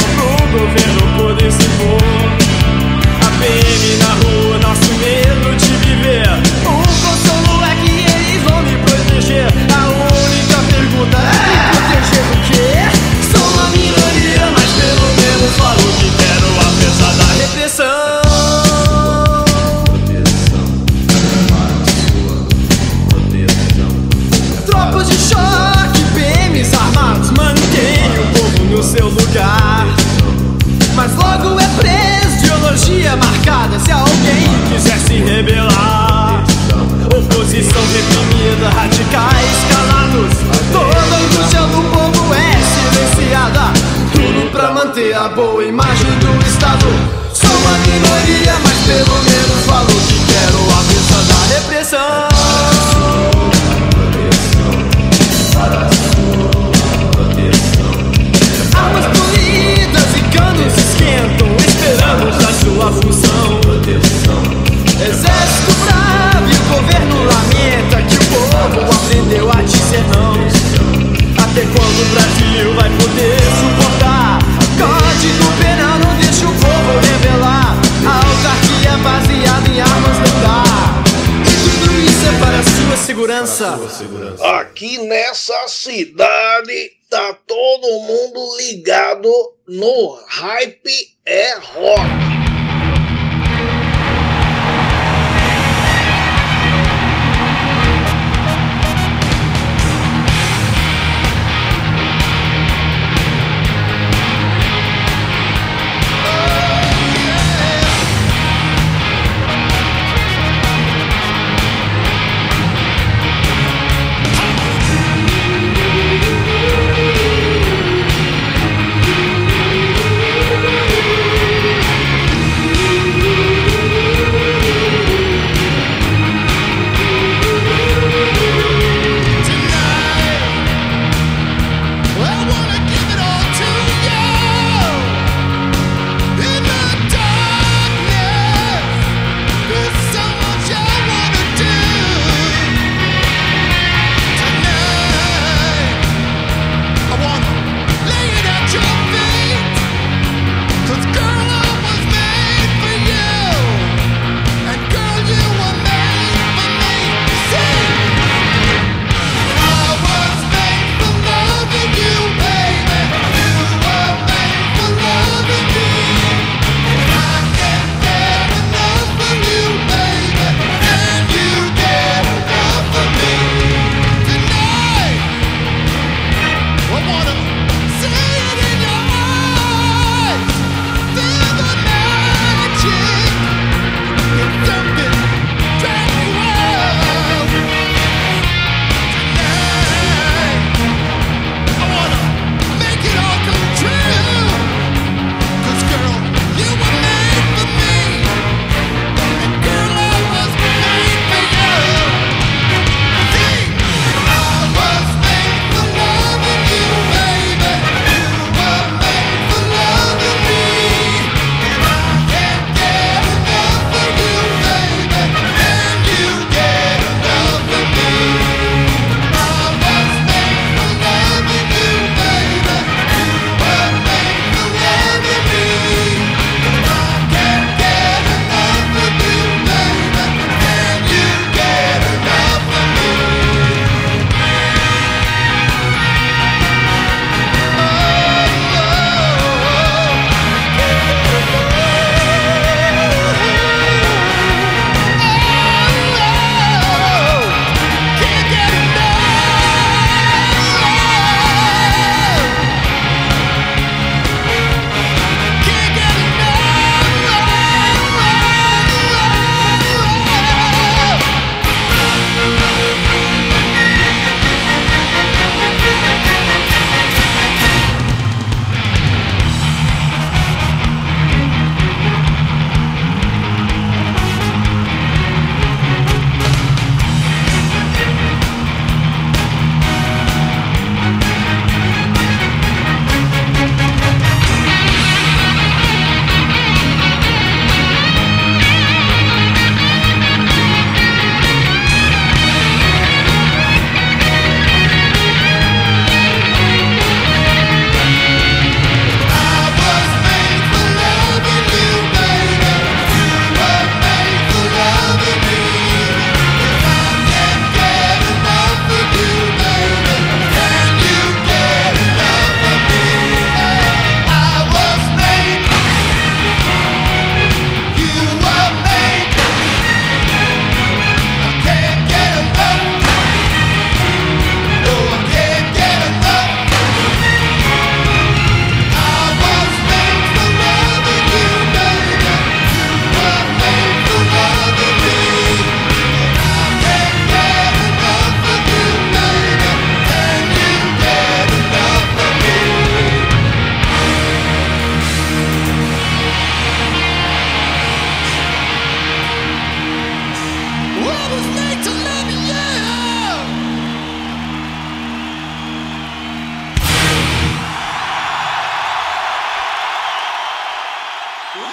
no 90.61 90.67
hype 90.67 91.10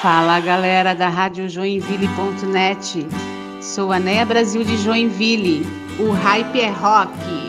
Fala 0.07 0.39
galera 0.39 0.95
da 0.95 1.09
Rádio 1.09 1.49
Joinville.net. 1.49 3.05
Sou 3.61 3.91
a 3.91 3.99
Neia 3.99 4.25
Brasil 4.25 4.63
de 4.63 4.77
Joinville. 4.77 5.67
O 5.99 6.11
hype 6.11 6.61
é 6.61 6.69
rock. 6.69 7.46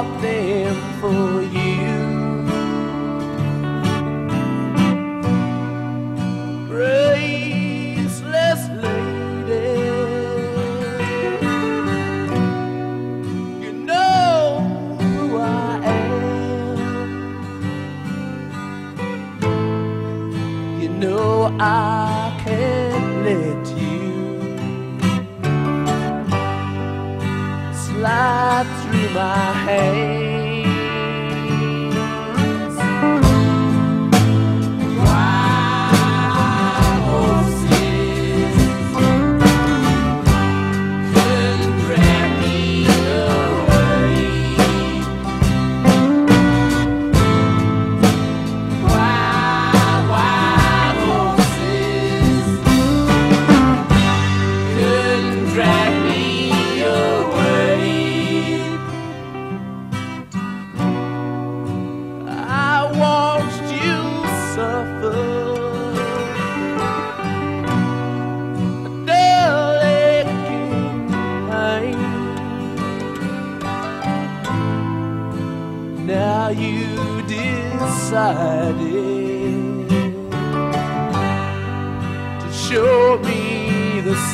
up 0.00 0.22
there. 0.22 0.49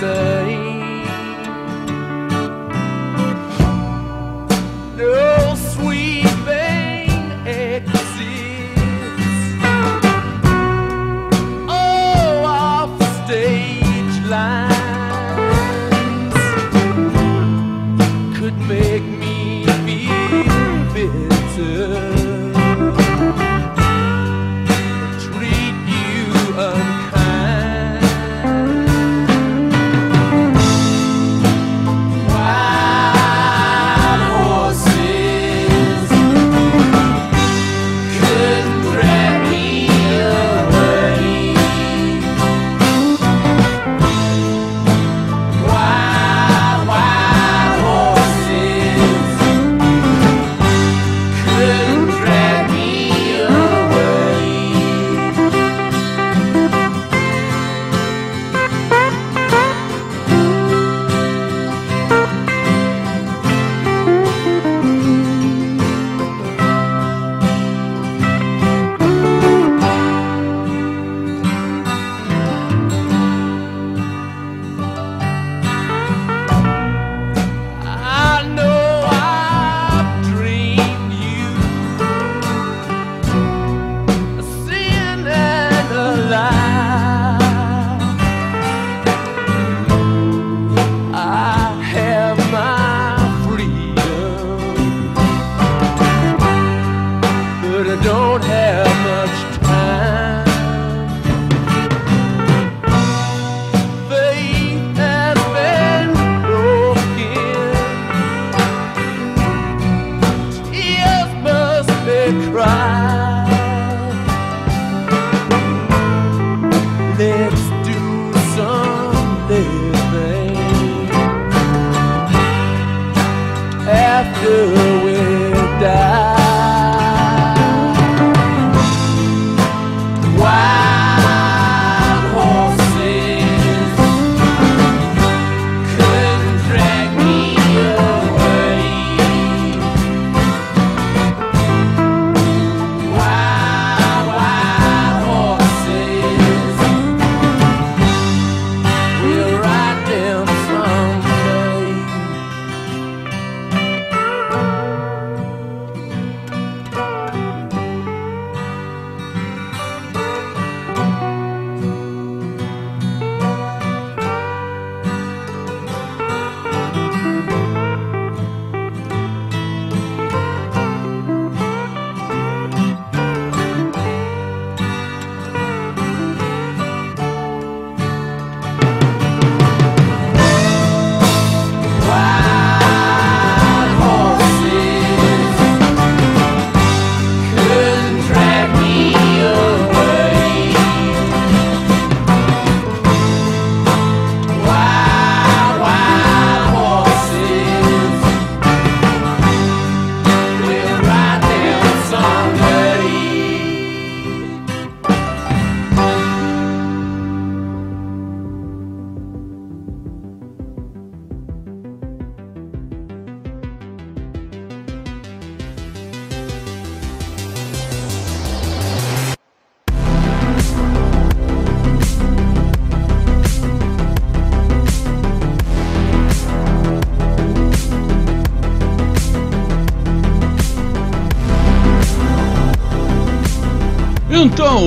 say. 0.00 0.56
No 4.94 5.54
sweet 5.72 6.26
pain 6.44 7.30
exists. 7.46 8.82
Oh, 11.68 12.44
off 12.44 12.90
the 12.98 13.08
stage 13.24 14.16
lines 14.34 14.76
Could 18.38 18.58
make 18.68 19.06
me 19.22 19.64
feel 19.64 20.76
bitter. 20.92 22.15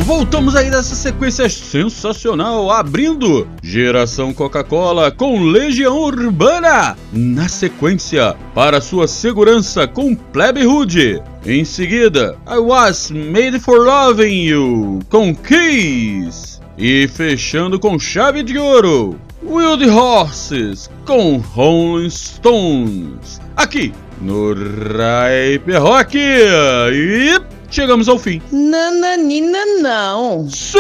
Voltamos 0.10 0.56
aí 0.56 0.72
dessa 0.72 0.96
sequência 0.96 1.48
sensacional, 1.48 2.72
abrindo 2.72 3.48
Geração 3.62 4.34
Coca-Cola 4.34 5.12
com 5.12 5.44
Legião 5.44 6.00
Urbana. 6.00 6.98
Na 7.14 7.48
sequência, 7.48 8.36
para 8.56 8.82
sua 8.82 9.08
segurança 9.08 9.88
com 9.88 10.16
Plebe 10.16 10.66
Hood. 10.66 11.22
Em 11.46 11.64
seguida, 11.64 12.36
I 12.48 12.58
Was 12.58 13.12
Made 13.12 13.60
for 13.60 13.86
Loving 13.86 14.46
You 14.46 15.00
com 15.12 15.36
Kiss. 15.36 16.60
E 16.76 17.08
fechando 17.08 17.80
com 17.80 18.00
chave 18.00 18.42
de 18.42 18.58
ouro, 18.58 19.16
Wild 19.44 19.88
Horses 19.92 20.90
com 21.06 21.38
Rolling 21.38 22.10
Stones. 22.10 23.40
Aqui 23.56 23.94
no 24.20 24.54
Ripe 24.54 25.78
Rock. 25.78 26.18
E 26.18 27.59
chegamos 27.70 28.10
ao 28.10 28.18
fim. 28.18 28.42
Nananina 28.52 29.66
não. 29.82 30.50
Sim! 30.50 30.80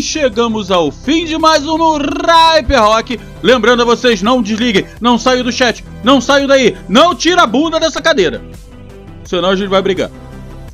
Chegamos 0.00 0.70
ao 0.70 0.90
fim 0.90 1.24
de 1.24 1.38
mais 1.38 1.66
um 1.66 1.78
no 1.78 1.98
Ripe 1.98 2.74
Rock. 2.74 3.18
Lembrando 3.42 3.82
a 3.82 3.84
vocês, 3.84 4.22
não 4.22 4.42
desliguem, 4.42 4.86
não 5.00 5.18
saiam 5.18 5.44
do 5.44 5.52
chat, 5.52 5.84
não 6.02 6.20
saiam 6.20 6.48
daí, 6.48 6.76
não 6.88 7.14
tira 7.14 7.42
a 7.42 7.46
bunda 7.46 7.78
dessa 7.78 8.02
cadeira. 8.02 8.42
Senão 9.24 9.50
a 9.50 9.56
gente 9.56 9.68
vai 9.68 9.80
brigar. 9.80 10.10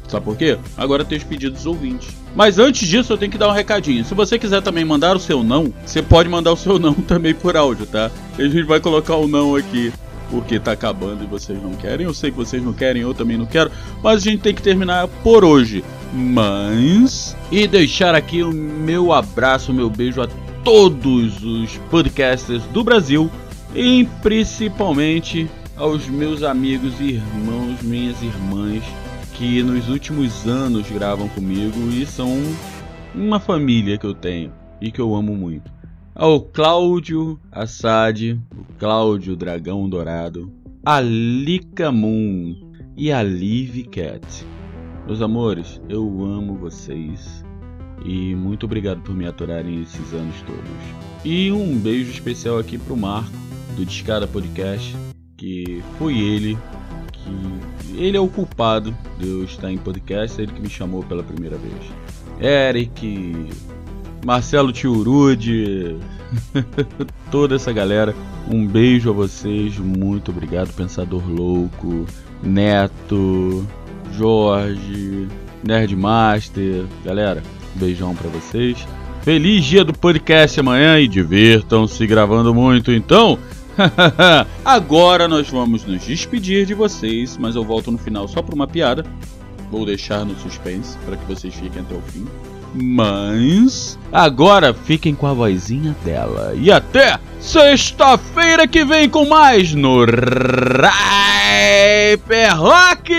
Sabe 0.09 0.25
por 0.25 0.37
quê? 0.37 0.59
Agora 0.77 1.05
tem 1.05 1.19
os 1.19 1.25
pedidos 1.25 1.59
dos 1.59 1.67
ouvintes. 1.67 2.09
Mas 2.35 2.59
antes 2.59 2.89
disso, 2.89 3.13
eu 3.13 3.19
tenho 3.19 3.31
que 3.31 3.39
dar 3.39 3.49
um 3.49 3.53
recadinho. 3.53 4.05
Se 4.05 4.15
você 4.15 4.39
quiser 4.39 4.63
também 4.63 4.85
mandar 4.85 5.15
o 5.17 5.21
seu 5.21 5.43
não, 5.43 5.73
você 5.85 6.03
pode 6.03 6.29
mandar 6.29 6.53
o 6.53 6.57
seu 6.57 6.79
não 6.79 6.95
também 7.07 7.35
por 7.35 7.57
áudio, 7.57 7.87
tá? 7.87 8.11
A 8.39 8.43
gente 8.43 8.63
vai 8.63 8.81
colocar 8.81 9.17
o 9.17 9.29
não 9.29 9.55
aqui 9.55 9.93
porque 10.31 10.61
tá 10.61 10.73
acabando 10.73 11.25
e 11.25 11.27
vocês 11.27 11.61
não 11.63 11.73
querem. 11.73 12.07
Eu 12.07 12.15
sei 12.15 12.31
que 12.31 12.37
vocês 12.37 12.63
não 12.63 12.73
querem, 12.73 13.03
eu 13.03 13.13
também 13.13 13.37
não 13.37 13.47
quero, 13.47 13.71
mas 14.03 14.17
a 14.17 14.31
gente 14.31 14.43
tem 14.43 14.55
que 14.55 14.63
terminar 14.63 15.09
por 15.23 15.45
hoje. 15.45 15.85
Mas 16.13 17.37
e 17.51 17.67
deixar 17.67 18.15
aqui 18.15 18.43
o 18.43 18.53
meu 18.53 19.13
abraço, 19.13 19.73
o 19.73 19.75
meu 19.75 19.91
beijo 19.91 20.23
a 20.23 20.29
todos 20.65 21.43
os 21.43 21.77
podcasters 21.91 22.63
do 22.65 22.85
Brasil 22.85 23.31
e 23.75 24.07
principalmente 24.23 25.49
aos 25.77 26.07
meus 26.09 26.43
amigos 26.43 26.93
e 27.01 27.15
irmãos, 27.15 27.81
minhas 27.83 28.21
irmãs 28.23 28.83
que 29.35 29.63
nos 29.63 29.89
últimos 29.89 30.47
anos 30.47 30.91
gravam 30.91 31.29
comigo 31.29 31.89
e 31.91 32.05
são 32.05 32.39
uma 33.15 33.41
família 33.41 33.97
que 33.97 34.05
eu 34.05 34.15
tenho 34.15 34.53
e 34.81 34.91
que 34.91 35.01
eu 35.01 35.15
amo 35.15 35.35
muito. 35.35 35.80
Ao 36.21 36.39
Cláudio 36.39 37.41
Assad, 37.51 38.39
o 38.55 38.75
Cláudio 38.79 39.35
Dragão 39.35 39.89
Dourado, 39.89 40.53
a 40.85 41.01
Lika 41.01 41.91
Moon 41.91 42.75
e 42.95 43.11
a 43.11 43.23
Liv 43.23 43.85
Cat. 43.85 44.47
Meus 45.07 45.23
amores, 45.23 45.81
eu 45.89 46.03
amo 46.23 46.59
vocês 46.59 47.43
e 48.05 48.35
muito 48.35 48.67
obrigado 48.67 49.01
por 49.01 49.15
me 49.15 49.27
aturarem 49.27 49.81
esses 49.81 50.13
anos 50.13 50.35
todos. 50.43 51.25
E 51.25 51.51
um 51.51 51.79
beijo 51.79 52.11
especial 52.11 52.59
aqui 52.59 52.77
pro 52.77 52.99
Marco, 52.99 53.33
do 53.75 53.87
Discada 53.87 54.27
Podcast, 54.27 54.95
que 55.39 55.83
foi 55.97 56.19
ele 56.19 56.59
que. 57.15 57.97
Ele 57.97 58.19
é 58.19 58.21
o 58.21 58.29
culpado 58.29 58.95
de 59.19 59.27
eu 59.27 59.45
estar 59.45 59.73
em 59.73 59.79
podcast, 59.79 60.39
ele 60.39 60.53
que 60.53 60.61
me 60.61 60.69
chamou 60.69 61.03
pela 61.03 61.23
primeira 61.23 61.57
vez. 61.57 61.81
Eric, 62.39 63.49
Marcelo 64.25 64.73
Tiurude, 64.73 65.97
toda 67.31 67.57
essa 67.57 67.73
galera. 67.73 68.15
Um 68.49 68.67
beijo 68.67 69.11
a 69.11 69.13
vocês, 69.13 69.79
muito 69.79 70.31
obrigado, 70.31 70.73
Pensador 70.75 71.23
Louco, 71.29 72.07
Neto, 72.43 73.67
Jorge, 74.17 75.29
Nerdmaster, 75.63 76.85
galera, 77.05 77.43
beijão 77.75 78.15
pra 78.15 78.29
vocês. 78.29 78.87
Feliz 79.23 79.65
dia 79.65 79.85
do 79.85 79.93
podcast 79.93 80.59
amanhã 80.59 80.99
e 80.99 81.07
divirtam-se 81.07 82.07
gravando 82.07 82.55
muito, 82.55 82.91
então. 82.91 83.39
Agora 84.65 85.29
nós 85.29 85.49
vamos 85.49 85.85
nos 85.85 86.05
despedir 86.05 86.67
de 86.67 86.75
vocês, 86.75 87.37
mas 87.37 87.55
eu 87.55 87.65
volto 87.65 87.91
no 87.91 87.99
final 87.99 88.27
só 88.27 88.43
por 88.43 88.55
uma 88.55 88.67
piada. 88.67 89.05
Vou 89.71 89.87
deixar 89.87 90.25
no 90.25 90.35
suspense 90.39 90.99
para 91.05 91.17
que 91.17 91.25
vocês 91.27 91.55
fiquem 91.55 91.83
até 91.83 91.95
o 91.95 92.01
fim. 92.01 92.27
Mas 92.75 93.99
agora 94.13 94.73
fiquem 94.73 95.15
com 95.15 95.27
a 95.27 95.33
vozinha 95.33 95.97
dela. 96.05 96.55
E 96.57 96.71
até 96.71 97.19
sexta-feira 97.41 98.69
que 98.69 98.85
vem 98.85 99.09
com 99.09 99.27
mais 99.27 99.75
no 99.75 100.05
Hyper 100.05 100.97
Rock! 102.57 103.13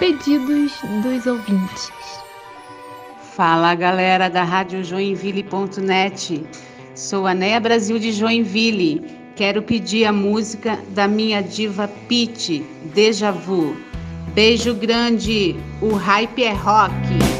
Pedidos 0.00 0.72
dos 1.02 1.26
ouvintes. 1.26 1.92
Fala 3.34 3.74
galera 3.74 4.28
da 4.28 4.42
Rádio 4.42 4.82
Joinville.net. 4.82 6.44
Sou 6.94 7.26
a 7.26 7.34
Neia 7.34 7.60
Brasil 7.60 7.98
de 7.98 8.12
Joinville. 8.12 9.17
Quero 9.38 9.62
pedir 9.62 10.04
a 10.04 10.12
música 10.12 10.80
da 10.88 11.06
minha 11.06 11.40
diva 11.40 11.88
Pete, 12.08 12.64
Deja 12.92 13.30
Vu. 13.30 13.76
Beijo 14.34 14.74
grande, 14.74 15.54
o 15.80 15.94
hype 15.94 16.42
é 16.42 16.52
rock. 16.52 17.37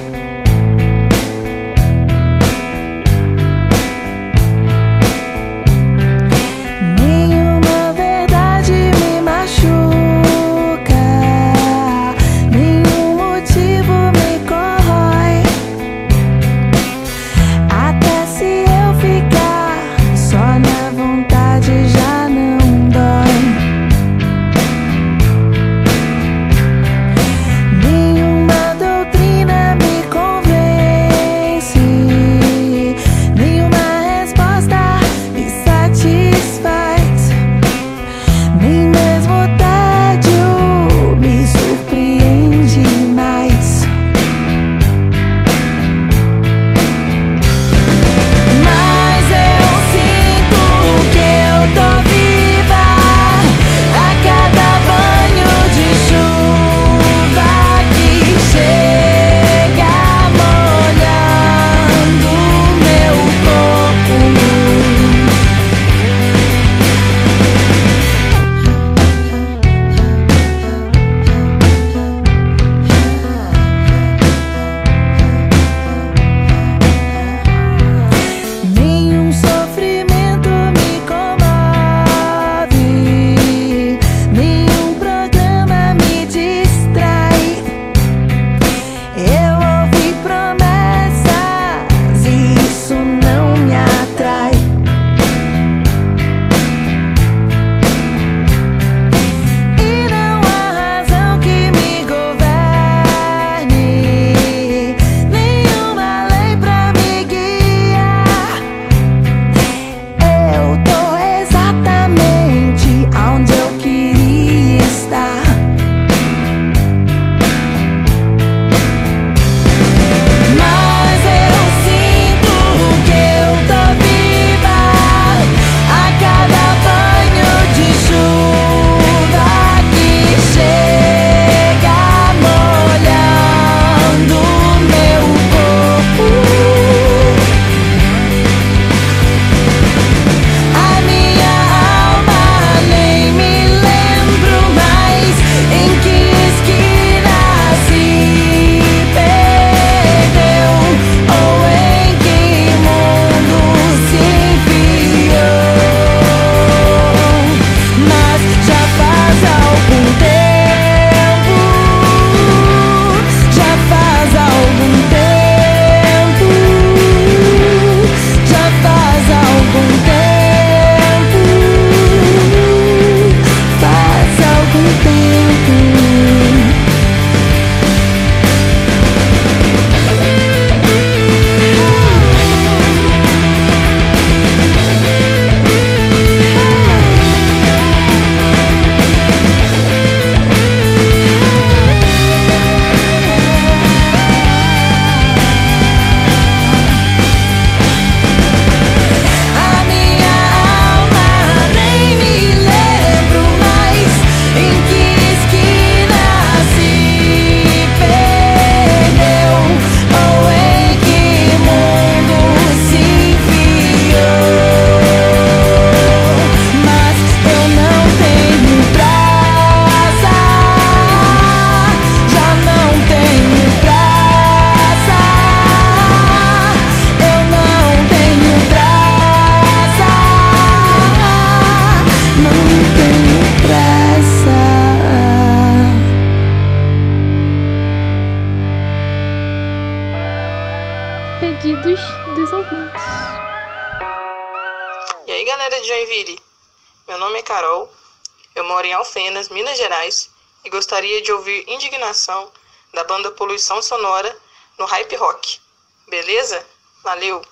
Poluição 253.58 253.82
Sonora 253.82 254.40
no 254.78 254.84
Hype 254.84 255.16
Rock. 255.16 255.60
Beleza? 256.06 256.64
Valeu! 257.02 257.44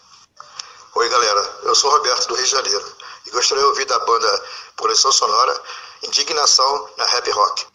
Oi, 0.94 1.08
galera. 1.08 1.60
Eu 1.64 1.74
sou 1.74 1.90
Roberto 1.90 2.28
do 2.28 2.36
Rio 2.36 2.44
de 2.44 2.50
Janeiro 2.52 2.96
e 3.26 3.30
gostaria 3.30 3.64
de 3.64 3.68
ouvir 3.70 3.86
da 3.86 3.98
banda 3.98 4.44
Poluição 4.76 5.10
Sonora 5.10 5.60
Indignação 6.04 6.88
na 6.96 7.06
Rap 7.06 7.28
Rock. 7.32 7.66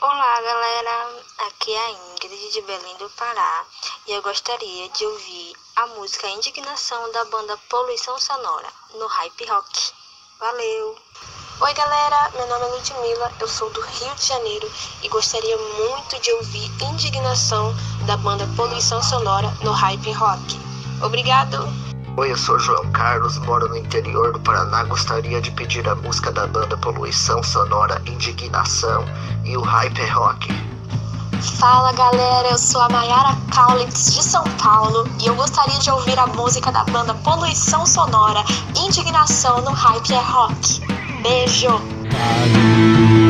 Olá, 0.00 0.40
galera. 0.40 1.24
Aqui 1.48 1.74
é 1.74 1.78
a 1.78 1.90
Ingrid 1.90 2.52
de 2.52 2.62
Belém 2.62 2.96
do 2.96 3.10
Pará 3.10 3.66
e 4.06 4.12
eu 4.12 4.22
gostaria 4.22 4.88
de 4.88 5.04
ouvir 5.04 5.54
a 5.76 5.88
música 5.88 6.26
Indignação 6.28 7.12
da 7.12 7.26
banda 7.26 7.54
Poluição 7.68 8.18
Sonora 8.18 8.72
no 8.94 9.06
Hype 9.06 9.44
Rock. 9.44 9.92
Valeu! 10.38 10.98
Oi, 11.58 11.72
galera. 11.72 12.30
Meu 12.34 12.46
nome 12.48 12.66
é 12.66 12.68
Ludmilla, 12.68 13.32
eu 13.40 13.48
sou 13.48 13.72
do 13.72 13.80
Rio 13.80 14.14
de 14.14 14.26
Janeiro 14.26 14.70
e 15.02 15.08
gostaria 15.08 15.56
muito 15.56 16.20
de 16.20 16.30
ouvir 16.32 16.70
Indignação 16.82 17.74
da 18.04 18.14
banda 18.18 18.46
Poluição 18.54 19.02
Sonora 19.02 19.50
no 19.62 19.72
Hype 19.72 20.12
Rock. 20.12 20.60
Obrigado! 21.00 21.66
Oi, 22.18 22.30
eu 22.30 22.36
sou 22.36 22.58
João 22.58 22.92
Carlos, 22.92 23.38
moro 23.38 23.70
no 23.70 23.76
interior 23.76 24.34
do 24.34 24.40
Paraná. 24.40 24.84
Gostaria 24.84 25.40
de 25.40 25.50
pedir 25.50 25.88
a 25.88 25.94
música 25.94 26.30
da 26.30 26.46
banda 26.46 26.76
Poluição 26.76 27.42
Sonora 27.42 28.02
Indignação 28.04 29.06
e 29.42 29.56
o 29.56 29.62
Hyper 29.62 30.14
Rock. 30.14 30.48
Fala 31.58 31.90
galera, 31.92 32.48
eu 32.48 32.58
sou 32.58 32.82
a 32.82 32.88
Mayara 32.90 33.34
Kaulitz 33.54 34.14
de 34.14 34.22
São 34.22 34.44
Paulo 34.62 35.08
e 35.18 35.26
eu 35.26 35.34
gostaria 35.34 35.78
de 35.78 35.90
ouvir 35.90 36.18
a 36.18 36.26
música 36.26 36.70
da 36.70 36.84
banda 36.84 37.14
Poluição 37.14 37.86
Sonora 37.86 38.44
Indignação 38.76 39.62
no 39.62 39.70
Hyper 39.70 40.22
Rock. 40.30 41.05
Beijo! 41.26 41.82
tomam 42.06 43.25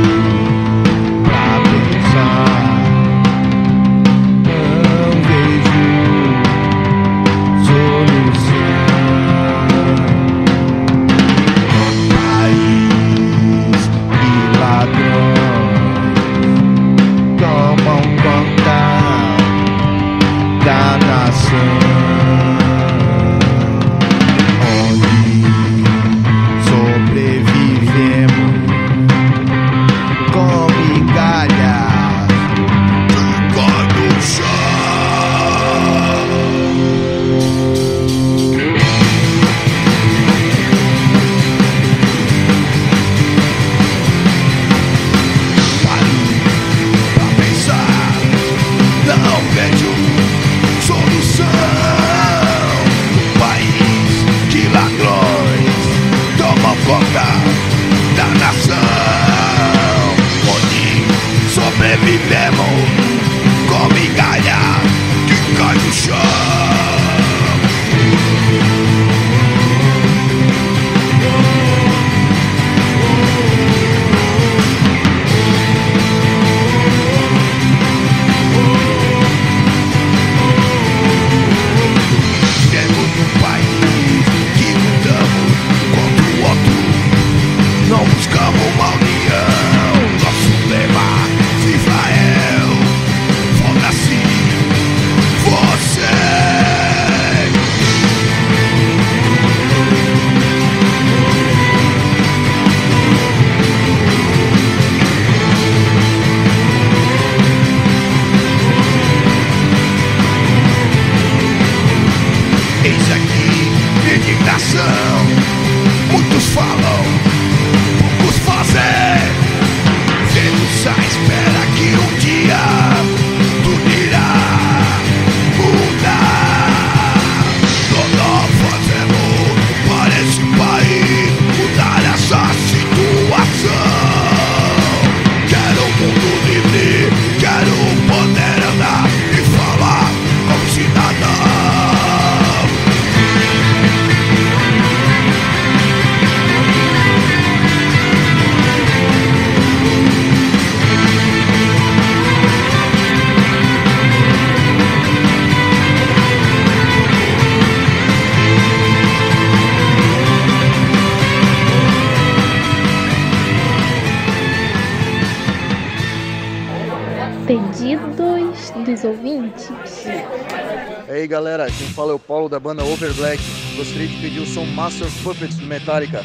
Over 173.07 173.15
Black. 173.15 173.43
Gostaria 173.77 174.09
de 174.09 174.21
pedir 174.21 174.41
o 174.41 174.47
som 174.47 174.67
Master 174.67 175.09
Puppets 175.23 175.57
do 175.57 175.67
Metallica 175.67 176.25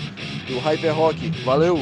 e 0.49 0.53
o 0.53 0.59
Hyper 0.59 0.93
Rock. 0.93 1.29
Valeu! 1.43 1.77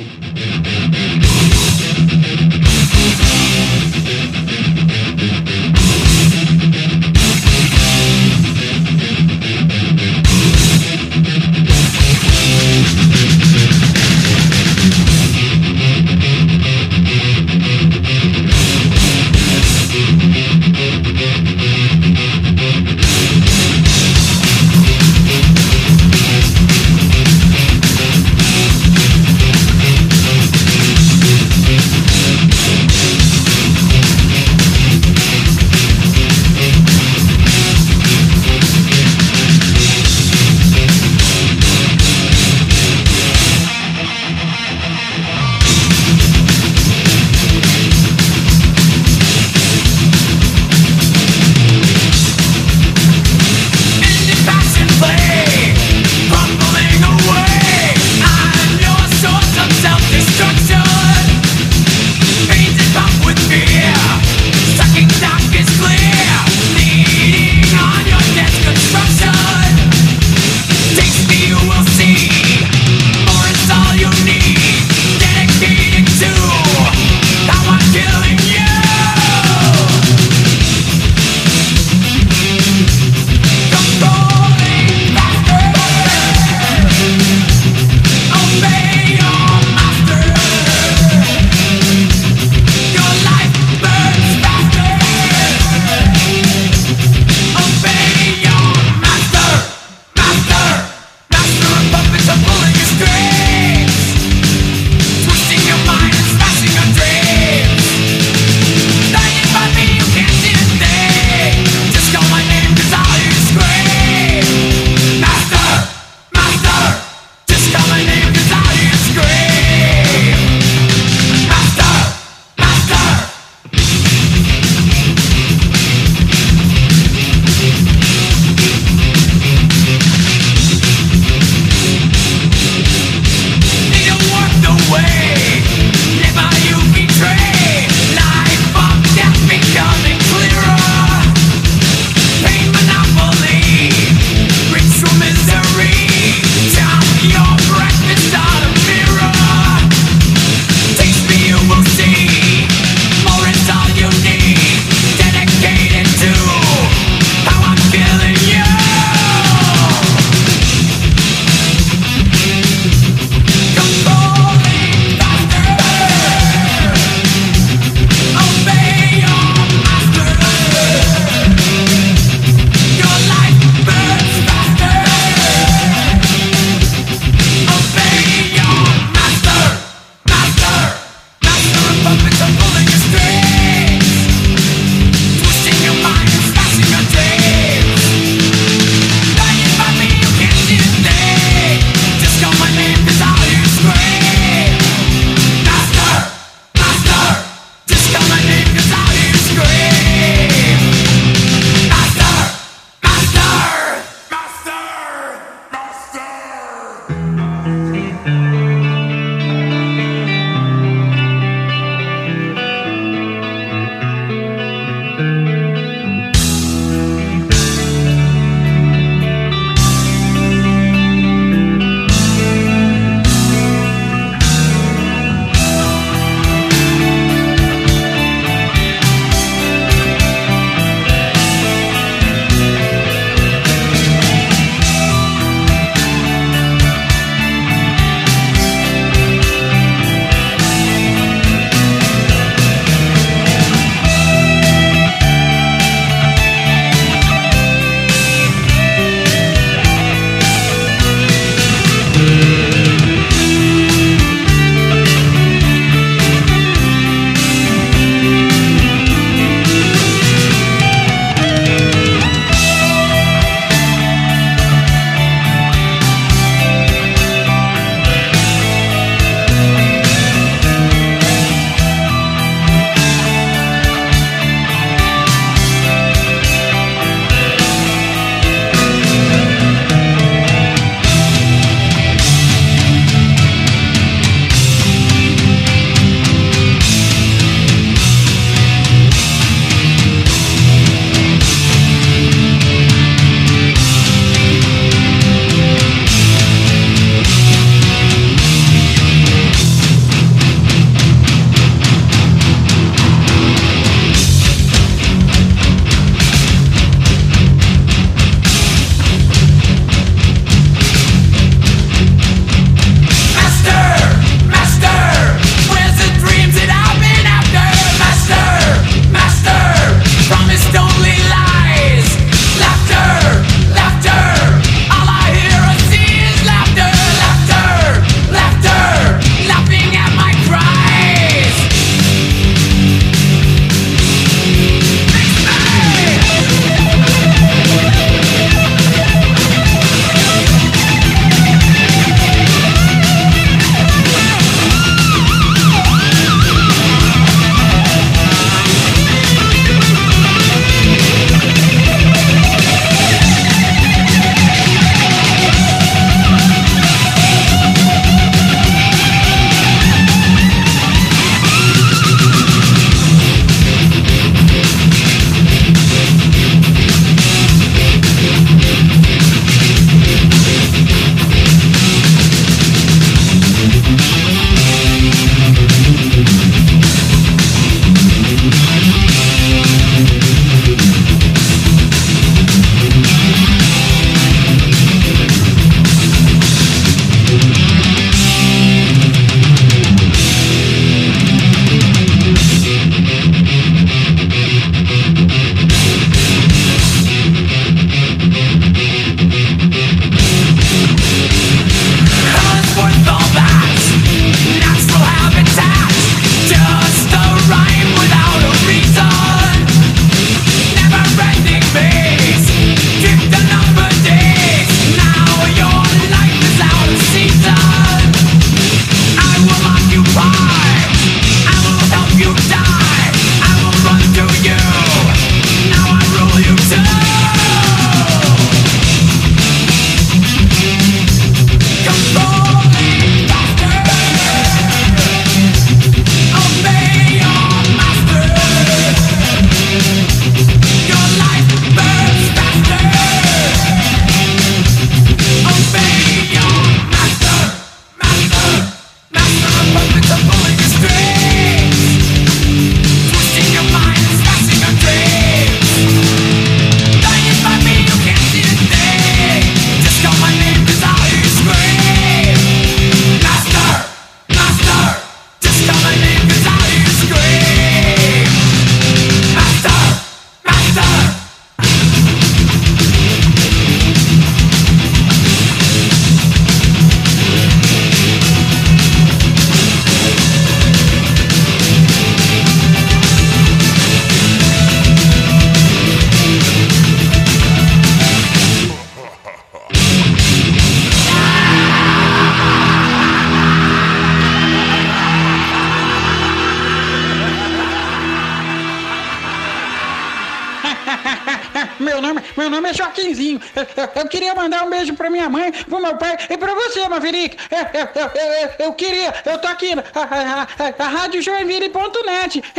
Eu, 507.73 508.65
eu, 508.67 508.73
queria, 508.73 509.13
eu 509.25 509.37
tô 509.39 509.47
aqui 509.47 509.75
na 509.75 509.83
a, 509.95 510.83
Rádio 510.83 511.21
Joinville.net. 511.21 512.43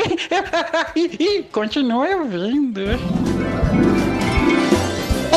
E, 0.96 1.42
continue 1.52 2.14
ouvindo. 2.14 2.80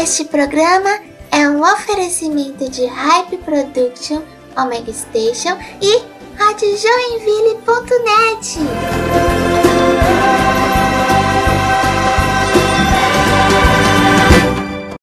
Este 0.01 0.25
programa 0.25 0.99
é 1.31 1.47
um 1.49 1.61
oferecimento 1.61 2.69
de 2.69 2.85
Hype 2.85 3.37
Production, 3.37 4.21
Omega 4.57 4.91
Station 4.91 5.57
e 5.81 6.01
Rádio 6.37 6.77
Joinville.net. 6.77 8.59